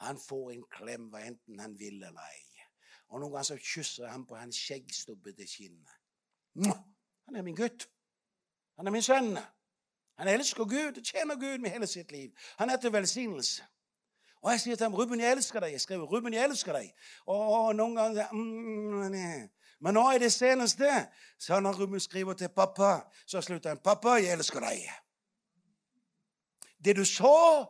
[0.01, 2.63] Han får en klem hva enten han vil eller ei.
[3.11, 5.83] Og noen ganger så kysser han på hans skjeggstubbete kinn.
[6.57, 7.89] Han er min gutt.
[8.79, 9.35] Han er min sønn.
[10.21, 12.33] Han elsker Gud og tjener Gud med hele sitt liv.
[12.59, 13.67] Han er til velsignelse.
[14.43, 15.73] Og jeg sier til ham 'Ruben, jeg elsker deg'.
[15.73, 16.93] Jeg skriver 'Ruben, jeg elsker deg'.
[17.27, 19.49] Og, noen ganger mm,
[19.81, 24.09] Men nå i det seneste, så når Ruben skriver til pappa, så slutter han 'Pappa,
[24.09, 24.91] jeg elsker deg'.
[26.85, 27.67] Det du så,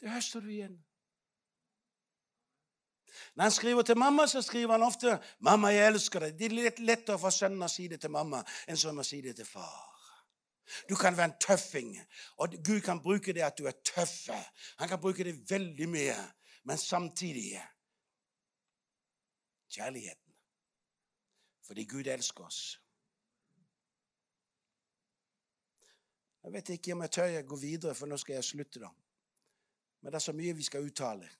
[0.00, 0.84] det høster du igjen.
[3.34, 6.38] Når han skriver til mamma, så skriver han ofte 'Mamma, jeg elsker deg'.
[6.38, 9.20] Det er litt lettere for sønnen å si det til mamma enn sønnen å si
[9.20, 9.93] det til far.
[10.88, 11.96] Du kan være en tøffing,
[12.36, 14.28] og Gud kan bruke det at du er tøff.
[14.78, 16.16] Han kan bruke det veldig mye,
[16.64, 17.60] men samtidig
[19.68, 20.34] kjærligheten.
[21.66, 22.80] Fordi Gud elsker oss.
[26.44, 28.80] Jeg vet ikke om jeg tør å gå videre, for nå skal jeg slutte.
[28.80, 28.90] da.
[30.00, 31.30] Men det er så mye vi skal uttale.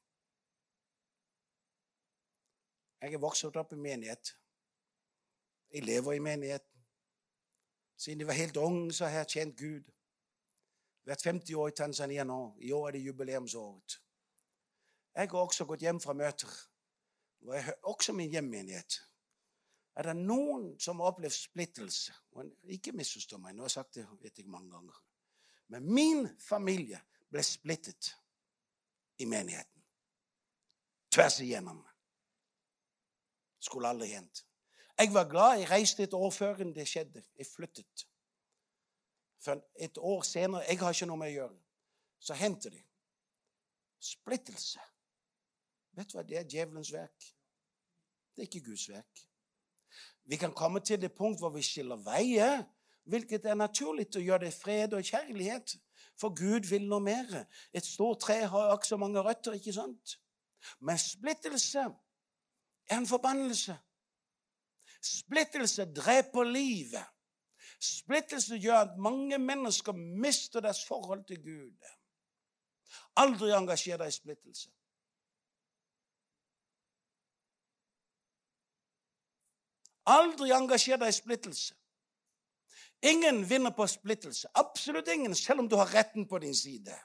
[3.04, 4.32] Jeg er vokst opp i menighet.
[5.70, 6.64] Jeg lever i menighet.
[8.04, 9.84] Siden de var helt unge, så har jeg tjent Gud.
[11.08, 12.40] Vært 50 år i Tanzania nå.
[12.60, 13.96] I år er det jubileumsåret.
[15.14, 16.50] Jeg har også gått hjem fra møter.
[17.46, 18.98] Og jeg har også min hjemmenighet.
[19.96, 22.12] Er det noen som har opplevd splittelse?
[22.76, 25.00] Ikke misforstå meg, nå har jeg sagt det vet jeg mange ganger.
[25.72, 27.00] Men min familie
[27.32, 28.10] ble splittet
[29.16, 29.84] i menigheten.
[31.08, 31.80] Tvers igjennom.
[33.64, 34.44] Skulle aldri hendt.
[34.98, 35.58] Jeg var glad.
[35.58, 37.22] Jeg reiste et år før det skjedde.
[37.38, 38.06] Jeg flyttet.
[39.44, 41.60] For et år senere Jeg har ikke noe med å gjøre.
[42.20, 42.84] Så hendte det.
[44.00, 44.80] Splittelse.
[45.94, 46.24] Vet du hva?
[46.26, 47.30] Det er djevelens verk.
[48.34, 49.26] Det er ikke Guds verk.
[50.24, 52.64] Vi kan komme til det punkt hvor vi skiller veier,
[53.04, 55.76] hvilket er naturlig å gjøre det fred og kjærlighet.
[56.16, 57.44] For Gud vil noe mer.
[57.72, 60.16] Et stort tre har også mange røtter, ikke sant?
[60.80, 61.84] Men splittelse
[62.88, 63.76] er en forbannelse.
[65.04, 67.04] Splittelse dreper livet.
[67.80, 71.90] Splittelse gjør at mange mennesker mister deres forhold til Gud.
[73.16, 74.70] Aldri engasjer deg i splittelse.
[80.06, 81.74] Aldri engasjer deg i splittelse.
[83.04, 84.48] Ingen vinner på splittelse.
[84.54, 86.96] Absolutt ingen, selv om du har retten på din side.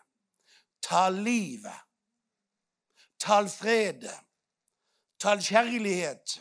[0.81, 1.75] Tal livet.
[3.19, 4.07] Tal fred.
[5.19, 6.39] Tal kjærlighet.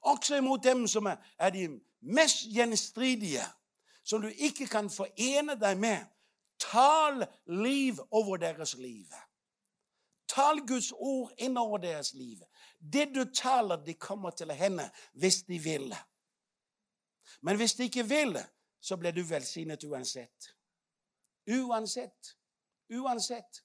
[0.00, 1.06] Også imot dem som
[1.38, 3.44] er de mest gjenstridige,
[4.04, 6.06] som du ikke kan forene deg med.
[6.60, 9.06] Tal liv over deres liv.
[10.28, 12.38] Tal Guds ord innover deres liv.
[12.92, 15.94] Det du taler, de kommer til å hende hvis de vil.
[17.40, 18.38] Men hvis de ikke vil,
[18.80, 20.54] så blir du velsignet uansett.
[21.48, 22.36] Uansett.
[22.90, 23.64] Uansett.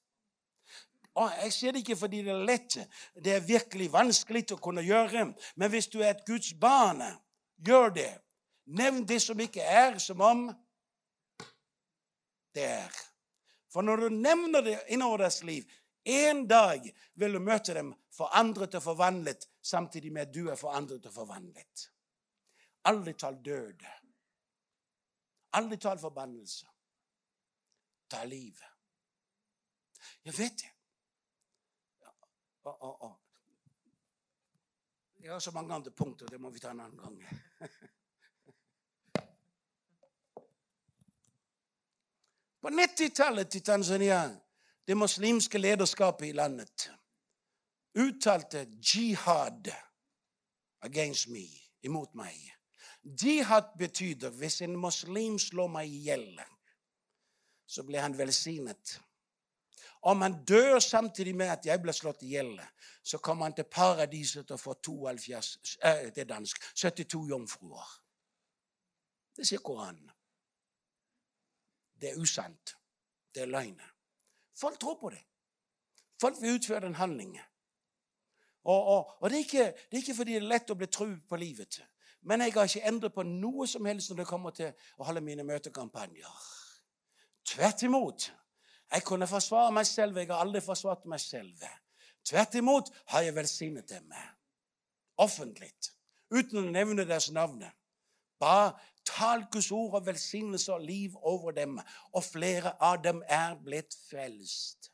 [1.15, 2.77] Og Jeg sier det ikke fordi det er lett.
[3.23, 5.29] Det er virkelig vanskelig å kunne gjøre.
[5.55, 7.03] Men hvis du er et Guds barn,
[7.55, 8.11] gjør det.
[8.65, 10.47] Nevn det som ikke er, som om
[12.55, 13.01] det er.
[13.71, 15.63] For når du nevner det innover deres liv,
[16.05, 16.83] en dag
[17.15, 21.89] vil du møte dem forandret og forvandlet, samtidig med at du er forandret og forvandlet.
[22.85, 23.85] Aldri tal død.
[25.57, 26.67] Aldri tal forbannelse.
[28.09, 28.63] Ta livet.
[30.25, 30.74] Jeg vet det.
[32.65, 33.09] Å, å, å.
[35.21, 36.25] Jeg har så mange andre punkter.
[36.29, 37.17] Det må vi ta en annen gang.
[42.65, 44.31] På 90-tallet i Tanzania,
[44.85, 46.89] det muslimske lederskapet i landet,
[47.93, 49.69] uttalte jihad
[50.81, 51.45] against me,
[51.85, 52.33] imot meg.
[53.05, 56.41] Jihad betyr hvis en muslim slår meg i hjel,
[57.69, 58.97] så blir han velsignet.
[60.05, 62.59] Om han dør samtidig med at jeg blir slått i hjel,
[63.03, 67.87] så kommer han til paradiset og får 72, eh, det er dansk, 72 jomfruer.
[69.35, 70.11] Det sier Koranen.
[72.01, 72.75] Det er usant.
[73.33, 73.81] Det er løgn.
[74.55, 75.23] Folk tror på det.
[76.21, 77.41] Folk vil utføre den handlingen.
[78.63, 80.87] Og, og, og det, er ikke, det, er ikke, fordi det er lett å bli
[80.87, 81.81] truet på livet.
[82.21, 85.21] Men jeg har ikke endret på noe som helst når det kommer til å holde
[85.21, 86.39] mine møtekampanjer.
[87.45, 88.31] Tvert imot.
[88.91, 90.17] Jeg kunne forsvare meg selv.
[90.17, 91.65] Jeg har aldri forsvart meg selv.
[92.25, 94.13] Tvert imot har jeg velsignet dem
[95.21, 95.71] offentlig,
[96.33, 97.63] uten å nevne deres navn.
[98.41, 98.73] Bare
[99.07, 101.79] tal Guds ord og velsignelse og liv over dem,
[102.11, 104.91] og flere av dem er blitt frelst.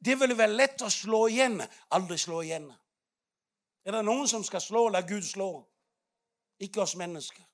[0.00, 1.60] Det ville være lett å slå igjen,
[1.94, 2.70] aldri slå igjen.
[3.86, 5.50] Er det noen som skal slå, la Gud slå.
[6.60, 7.44] Ikke oss mennesker.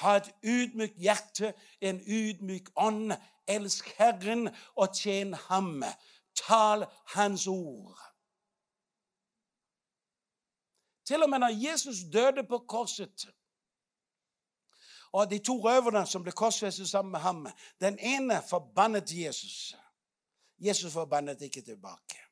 [0.00, 3.12] Ha et ydmykt hjerte, en ydmyk ånd.
[3.48, 5.82] Elsk Herren og tjen Ham.
[6.34, 7.98] Tal Hans ord.
[11.06, 13.26] Til og med når Jesus døde på korset
[15.12, 17.46] og de to røverne som ble korsfestet sammen med ham,
[17.80, 19.74] den ene forbannet Jesus.
[20.58, 22.31] Jesus forbannet ikke tilbake.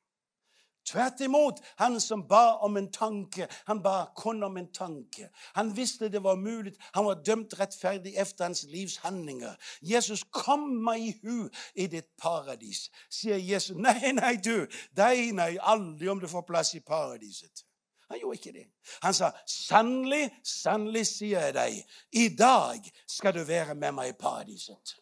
[0.87, 5.29] Tvert imot, han som ba om en tanke, han ba kun om en tanke.
[5.55, 6.73] Han visste det var mulig.
[6.95, 9.55] Han var dømt rettferdig efter hans livs handlinger.
[9.83, 13.77] Jesus, kom meg i hu i ditt paradis, sier Jesus.
[13.77, 14.67] Nei, nei, du,
[14.97, 17.65] deg, nei, aldri om du får plass i paradiset.
[18.11, 18.67] Han gjorde ikke det.
[19.03, 21.77] Han sa, 'Sannelig, sannelig sier jeg deg,
[22.13, 24.97] i dag skal du være med meg i paradiset.'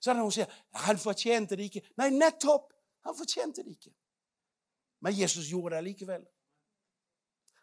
[0.00, 2.72] Så er det noen som sier, 'Han fortjente det ikke.' Nei, nettopp!
[3.04, 3.94] Han fortjente det ikke.
[5.00, 6.26] Men Jesus gjorde det likevel.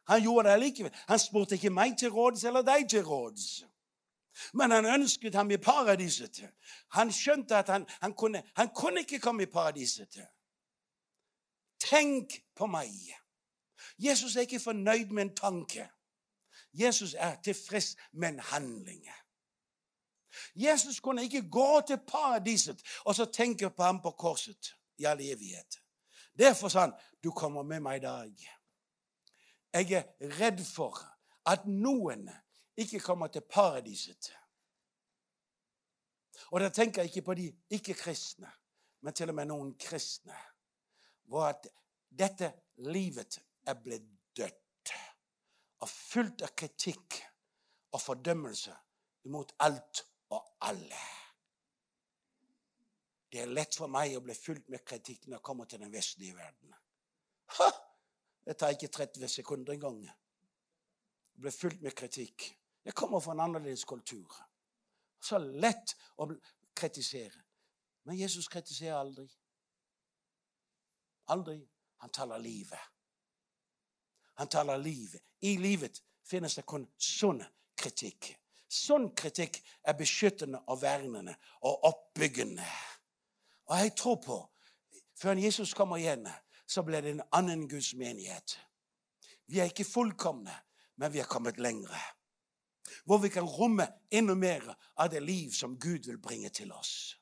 [0.07, 0.95] Han gjorde det likevel.
[1.07, 3.63] Han spurte ikke meg til råds eller deg til råds.
[4.53, 6.41] Men han ønsket ham i paradiset.
[6.93, 10.19] Han skjønte at han, han, kunne, han kunne ikke komme i paradiset.
[11.79, 12.93] Tenk på meg.
[13.97, 15.89] Jesus er ikke fornøyd med en tanke.
[16.73, 19.09] Jesus er tilfreds med en handling.
[20.55, 25.21] Jesus kunne ikke gå til paradiset og så tenke på ham på korset i all
[25.21, 25.81] evighet.
[26.37, 28.47] Derfor sa han, 'Du kommer med meg i dag'.
[29.73, 30.03] Jeg er
[30.39, 30.97] redd for
[31.45, 32.29] at noen
[32.77, 34.31] ikke kommer til paradiset.
[36.51, 38.51] Og da tenker jeg ikke på de ikke-kristne,
[39.01, 40.35] men til og med noen kristne.
[41.23, 41.67] Hvor at
[42.19, 44.07] dette livet er blitt
[44.37, 44.93] dødt
[45.79, 47.19] og fullt av kritikk
[47.91, 48.75] og fordømmelse
[49.27, 51.16] imot alt og alle.
[53.31, 55.91] Det er lett for meg å bli fulgt med kritikk når jeg kommer til den
[55.91, 56.75] vestlige verden.
[57.59, 57.69] Ha!
[58.47, 59.99] Det tar ikke 30 sekunder engang.
[60.05, 62.45] Jeg blir fulgt med kritikk.
[62.85, 64.31] Jeg kommer fra en annerledes kultur.
[65.19, 66.29] Så lett å
[66.75, 67.43] kritisere.
[68.07, 69.27] Men Jesus kritiserer aldri.
[71.27, 71.59] Aldri.
[71.97, 72.79] Han taler livet.
[74.39, 75.21] Han taler livet.
[75.41, 77.41] I livet finnes det kun sånn
[77.75, 78.31] kritikk.
[78.67, 81.35] Sånn kritikk er beskyttende og vernende
[81.67, 82.63] og oppbyggende.
[83.67, 84.37] Og jeg tror på
[85.17, 86.27] før Jesus kommer igjen,
[86.67, 88.59] så blir det en annen Guds menighet.
[89.47, 90.53] Vi er ikke fullkomne,
[90.97, 91.99] men vi er kommet lengre.
[93.05, 97.17] Hvor vi kan romme enda mer av det liv som Gud vil bringe til oss.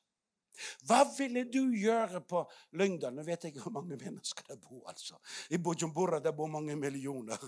[0.88, 2.42] Hva ville du gjøre på
[2.80, 3.14] Lyngdal?
[3.14, 4.88] Nå vet jeg ikke hvor mange mennesker det bor.
[4.88, 5.18] altså.
[5.50, 7.42] I Bujumbura det bor mange millioner.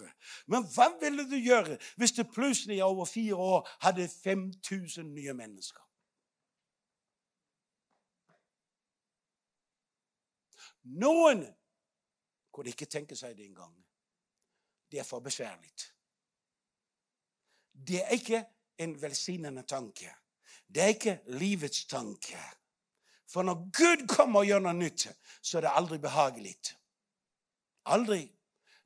[0.47, 5.88] Men hva ville du gjøre hvis du plutselig over fire år hadde 5000 nye mennesker?
[10.89, 11.45] Noen
[12.53, 13.75] kunne ikke tenke seg det engang.
[14.91, 15.73] Det er for besværlig.
[17.73, 18.45] Det er ikke
[18.79, 20.11] en velsignende tanke.
[20.69, 22.39] Det er ikke livets tanke.
[23.29, 25.07] For når Gud kommer og gjør noe nytt,
[25.43, 26.57] så er det aldri behagelig.
[27.93, 28.25] Aldri.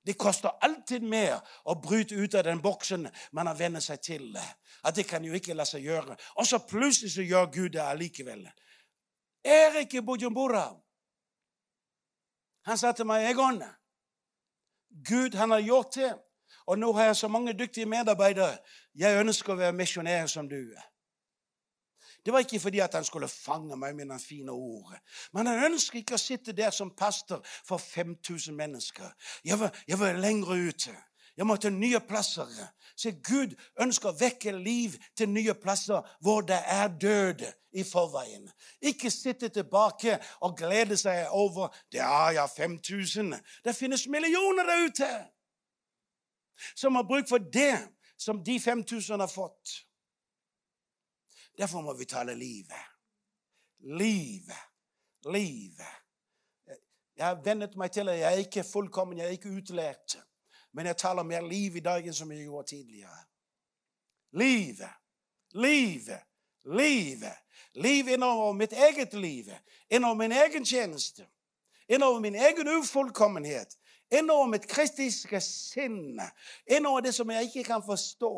[0.02, 1.38] Det koster alltid mer
[1.70, 3.06] å bryte ut av den boksen
[3.38, 4.38] man har vennet seg til.
[4.82, 6.16] At det kan jo ikke la seg gjøre.
[6.42, 8.48] Og så plutselig så gjør Gud det allikevel.
[9.46, 10.66] Erik i Bujumbura,
[12.66, 13.62] han sa til meg Egon,
[15.08, 16.12] Gud han har gjort det.
[16.66, 18.58] Og nå har jeg så mange dyktige medarbeidere.
[18.94, 20.60] Jeg ønsker å være misjonær som du.
[22.22, 24.92] Det var ikke fordi at han skulle fange meg med noen fine ord.
[25.34, 29.08] Men han ønsker ikke å sitte der som pastor for 5000 mennesker.
[29.44, 30.94] Jeg var, jeg var lenger ute.
[31.36, 32.48] Jeg må til nye plasser.
[32.96, 38.50] Så Gud ønsker å vekke liv til nye plasser hvor det er død i forveien.
[38.84, 43.32] Ikke sitte tilbake og glede seg over det er ja 5000.
[43.64, 45.12] Det finnes millioner der ute
[46.76, 49.72] som har bruk for det som de 5000 har fått.
[51.58, 52.84] Derfor må vi tale livet.
[53.78, 54.62] Livet.
[55.24, 55.98] Livet.
[57.16, 60.16] Jeg har vennet meg til at jeg er ikke fullkommen, jeg er ikke utlært.
[60.72, 63.24] Men jeg taler mer liv i dag enn som jeg gjorde tidligere.
[64.32, 64.92] Livet.
[65.52, 66.22] Livet.
[66.64, 67.38] Livet.
[67.74, 69.48] Liv innover mitt eget liv,
[69.88, 71.26] innover min egen tjeneste,
[71.88, 73.78] innover min egen ufullkommenhet,
[74.12, 76.20] innover mitt kristiske sinn,
[76.66, 78.32] innover det som jeg ikke kan forstå,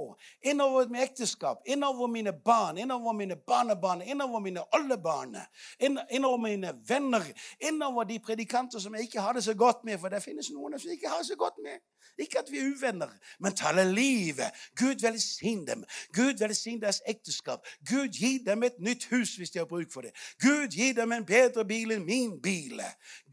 [0.46, 5.36] innover mitt ekteskap, innover mine barn, innover mine barnebarn, innover mine oldebarn,
[5.80, 7.26] innover mine venner,
[7.60, 10.78] innover de predikanter som jeg ikke har det så godt med, for det finnes noen
[10.78, 11.82] som ikke har det så godt med.
[12.18, 13.10] Ikke at vi er uvenner,
[13.40, 14.54] men tale livet.
[14.78, 15.84] Gud velsign dem.
[16.14, 17.64] Gud velsign deres ekteskap.
[17.90, 20.12] Gud gi dem et nytt hus hvis de har bruk for det.
[20.42, 22.82] Gud gi dem en bedre bil enn min bil.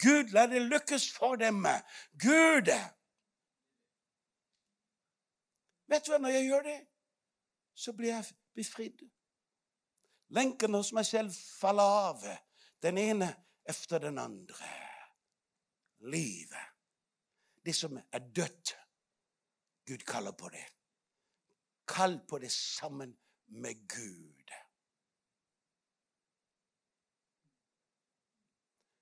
[0.02, 1.68] Gud, la det lykkes for dem.
[2.24, 2.31] Gud!
[5.92, 6.80] Vet du hva, når jeg gjør det,
[7.76, 9.06] så blir jeg befridd.
[10.32, 12.28] Lenken hos meg selv faller av,
[12.82, 13.28] den ene
[13.68, 14.76] efter den andre.
[16.08, 16.72] Livet
[17.66, 18.78] det som er dødt.
[19.86, 20.66] Gud kaller på det.
[21.88, 23.18] Kall på det sammen
[23.48, 24.52] med Gud.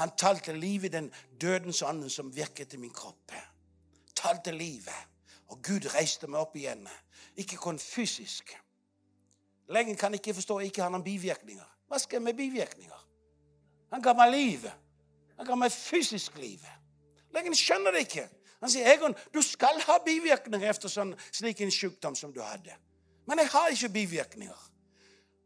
[0.02, 3.34] Han talte livet i den dødens ånden som virket i min kropp.
[4.16, 5.10] Talte livet.
[5.48, 6.88] Og Gud reiste meg opp igjen.
[7.38, 8.56] Ikke kun fysisk.
[9.70, 11.66] Legen kan ikke forstå ikke har noen bivirkninger.
[11.88, 13.04] Hva skal jeg med bivirkninger?
[13.94, 14.66] Han ga meg liv.
[15.48, 16.64] Han ga fysisk liv.
[17.34, 18.28] Legen skjønner det ikke.
[18.64, 22.76] Han sier Egon, du skal ha bivirkninger etter sånn, slik en sykdom som du hadde.
[23.28, 24.62] Men jeg har ikke bivirkninger.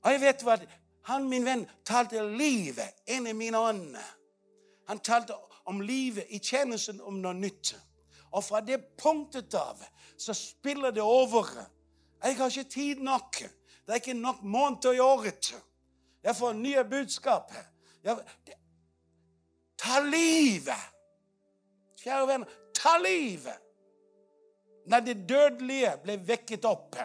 [0.04, 0.60] Og jeg vet hva,
[1.08, 3.96] Han, min venn, talte livet inn i min ånd.
[4.90, 5.38] Han talte
[5.72, 7.78] om livet i tjenesten om noe nytt.
[8.36, 9.80] Og fra det punktet av
[10.20, 11.48] så spiller det over.
[12.24, 13.40] Jeg har ikke tid nok.
[13.40, 15.54] Det er ikke nok måneder i året.
[16.24, 17.56] Jeg får nye budskap.
[18.04, 18.20] Jeg,
[19.78, 20.90] ta livet!
[22.02, 23.64] Kjære venner, ta livet!
[24.88, 26.96] Når det dødelige ble vekket opp,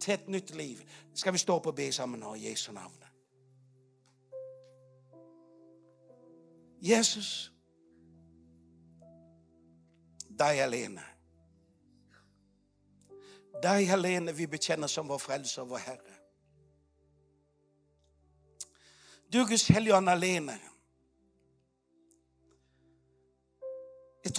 [0.00, 0.82] til et nytt liv.
[1.14, 2.94] Skal vi stå opp og be sammen nå i Jesu navn?
[6.82, 7.52] Jesus,
[10.38, 11.02] deg alene.
[13.62, 16.14] Deg alene vi bekjenner som vår frelser og vår Herre.
[19.32, 20.54] Du Guds Helligånd alene.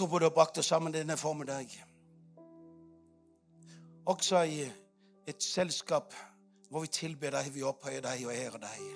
[0.00, 1.68] Tror på du har brakt oss sammen denne formiddag.
[4.06, 4.62] Også i
[5.28, 6.14] et selskap
[6.70, 8.86] hvor vi tilber deg, vi opphøyer deg og ærer deg.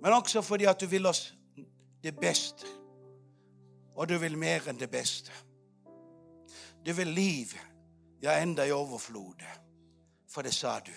[0.00, 1.34] Men også fordi at du vil oss
[2.02, 2.66] det beste.
[3.94, 5.28] Og du vil mer enn det beste.
[6.86, 7.52] Du vil liv,
[8.22, 9.44] ja, enda i overflod.
[10.28, 10.94] For det sa du.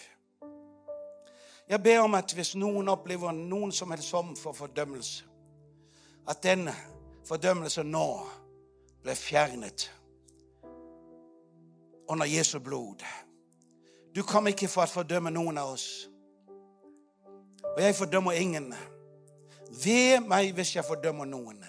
[1.67, 5.25] Jeg ber om at hvis noen opplever noen som helst form for fordømmelse,
[6.29, 6.94] at denne
[7.25, 8.07] fordømmelsen nå
[9.03, 9.89] ble fjernet
[12.09, 13.01] under Jesu blod.
[14.15, 15.87] Du kom ikke for å fordømme noen av oss.
[17.75, 18.69] Og jeg fordømmer ingen.
[19.83, 21.59] Ved meg hvis jeg fordømmer noen.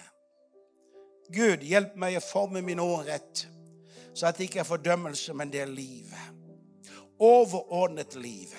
[1.33, 3.43] Gud, hjelp meg å forme mine ord rett,
[4.15, 6.13] så at det ikke er fordømmelse, men det er liv.
[7.19, 8.53] Overordnet liv.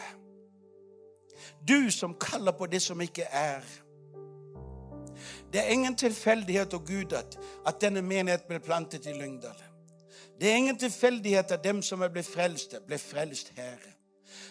[1.68, 3.64] Du som kaller på det som ikke er.
[5.52, 9.62] Det er ingen tilfeldighet og Gud at, at denne menigheten ble plantet i Lyngdal.
[10.40, 13.78] Det er ingen tilfeldighet at dem som er blitt frelst, ble frelst her.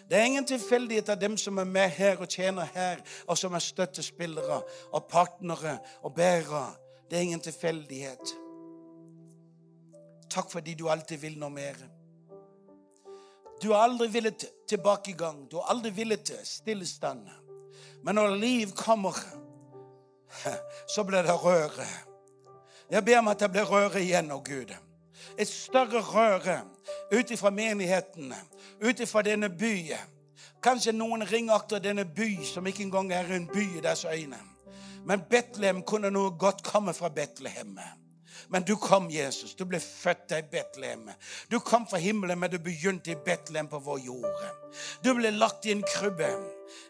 [0.09, 3.53] Det er ingen tilfeldighet at dem som er med her og tjener her, og som
[3.53, 4.61] er støttespillere
[4.91, 6.73] og partnere og bærere.
[7.09, 8.33] Det er ingen tilfeldighet.
[10.29, 11.77] Takk fordi du alltid vil noe mer.
[13.63, 15.47] Du har aldri villet tilbakegang.
[15.51, 17.25] Du har aldri villet stillestand.
[18.03, 19.15] Men når liv kommer,
[20.93, 21.87] så blir det røre.
[22.91, 24.73] Jeg ber om at det blir røre igjen, å Gud.
[25.37, 26.61] Et større røre
[27.11, 28.33] ut ifra menigheten,
[28.81, 30.15] ut ifra denne byen.
[30.63, 34.39] Kanskje noen ringer akter denne by som ikke engang er en by i deres øyne.
[35.07, 37.77] Men Betlehem kunne noe godt komme fra Betlehem.
[38.49, 39.55] Men du kom, Jesus.
[39.55, 41.09] Du ble født i Betlehem.
[41.51, 44.45] Du kom fra himmelen, men du begynte i Betlehem på vår jord.
[45.03, 46.31] Du ble lagt i en krybbe.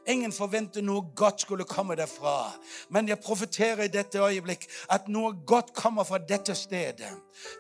[0.08, 2.54] Ingen forventer noe godt skulle komme derfra.
[2.90, 7.12] Men jeg profeterer i dette øyeblikk at noe godt kommer fra dette stedet.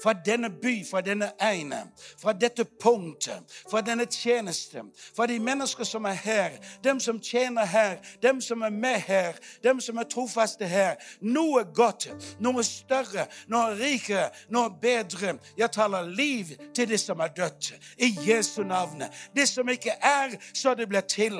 [0.03, 1.83] Fra denne by, fra denne ene,
[2.21, 4.81] fra dette punktet, fra denne tjeneste.
[5.15, 9.37] Fra de mennesker som er her, dem som tjener her, dem som er med her,
[9.63, 10.95] dem som er trofaste her.
[11.21, 12.09] Noe godt,
[12.39, 15.37] noe større, noe rikere, noe bedre.
[15.57, 17.73] Jeg taler liv til de som er dødt.
[17.97, 19.03] I Jesu navn.
[19.35, 21.37] Det som ikke er, så det blir til.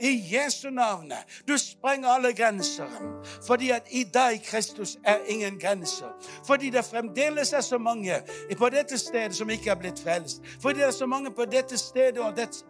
[0.00, 1.12] I Jesu navn.
[1.48, 2.88] Du sprenger alle grenser.
[3.46, 6.12] Fordi at i deg, Kristus, er ingen grenser.
[6.46, 8.22] Fordi det fremdeles er så mange
[8.58, 10.42] på dette stedet som ikke er blitt frelst.
[10.62, 12.64] Fordi det er så mange på dette stedet og dette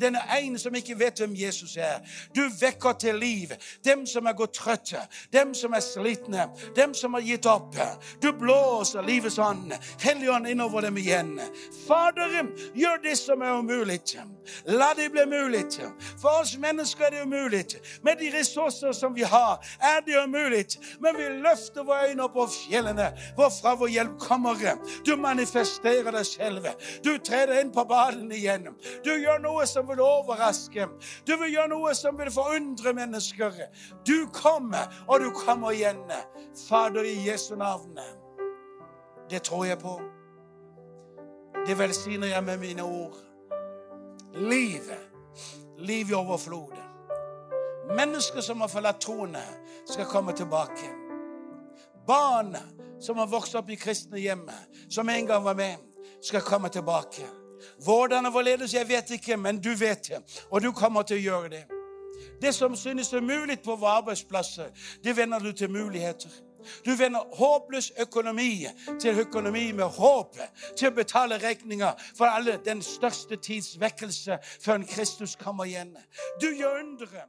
[0.00, 2.00] denne ene som ikke vet hvem Jesus er.
[2.36, 3.54] Du vekker til liv
[3.84, 5.02] dem som er gått trøtte,
[5.32, 7.76] dem som er slitne, dem som har gitt opp.
[8.22, 11.36] Du blåser livets ånd, Helligånd innover dem igjen.
[11.86, 14.00] Fader, gjør det som er umulig.
[14.66, 15.64] La det bli mulig.
[16.20, 17.64] For oss mennesker er det umulig.
[18.02, 20.66] Med de ressurser som vi har, er det umulig.
[21.00, 24.56] Men vi løfter våre øyne opp på fjellene, hvorfra vår hjelp kommer.
[25.06, 26.66] Du manifesterer deg selv.
[27.04, 28.68] Du trer inn på baden igjen.
[29.04, 30.86] Du gjør noe som vil overraske.
[31.26, 33.62] Du vil gjøre noe som vil forundre mennesker.
[34.06, 36.02] Du kommer, og du kommer igjen.
[36.68, 37.98] Fader, i Jesu navn.
[39.30, 40.00] Det tror jeg på.
[41.66, 43.16] Det velsigner jeg med mine ord.
[44.34, 45.10] Livet.
[45.78, 46.76] Liv i overflod.
[47.96, 49.42] Mennesker som har forlatt troene,
[49.86, 50.90] skal komme tilbake.
[52.06, 52.56] Barn
[53.00, 54.44] som har vokst opp i kristne hjem,
[54.88, 55.76] som en gang var med,
[56.22, 57.26] skal komme tilbake.
[57.84, 60.44] Hvordan og hvorledes, jeg vet ikke, men du vet det.
[60.50, 61.64] Og du kommer til å gjøre det.
[62.42, 64.70] Det som synes umulig på våre arbeidsplasser,
[65.04, 66.30] det vender du til muligheter.
[66.84, 68.66] Du vender håpløs økonomi
[69.00, 70.36] til økonomi med håp,
[70.76, 75.96] til å betale regninger for alle den største tids vekkelse før Kristus kommer igjen.
[76.40, 77.28] Du gjør undre.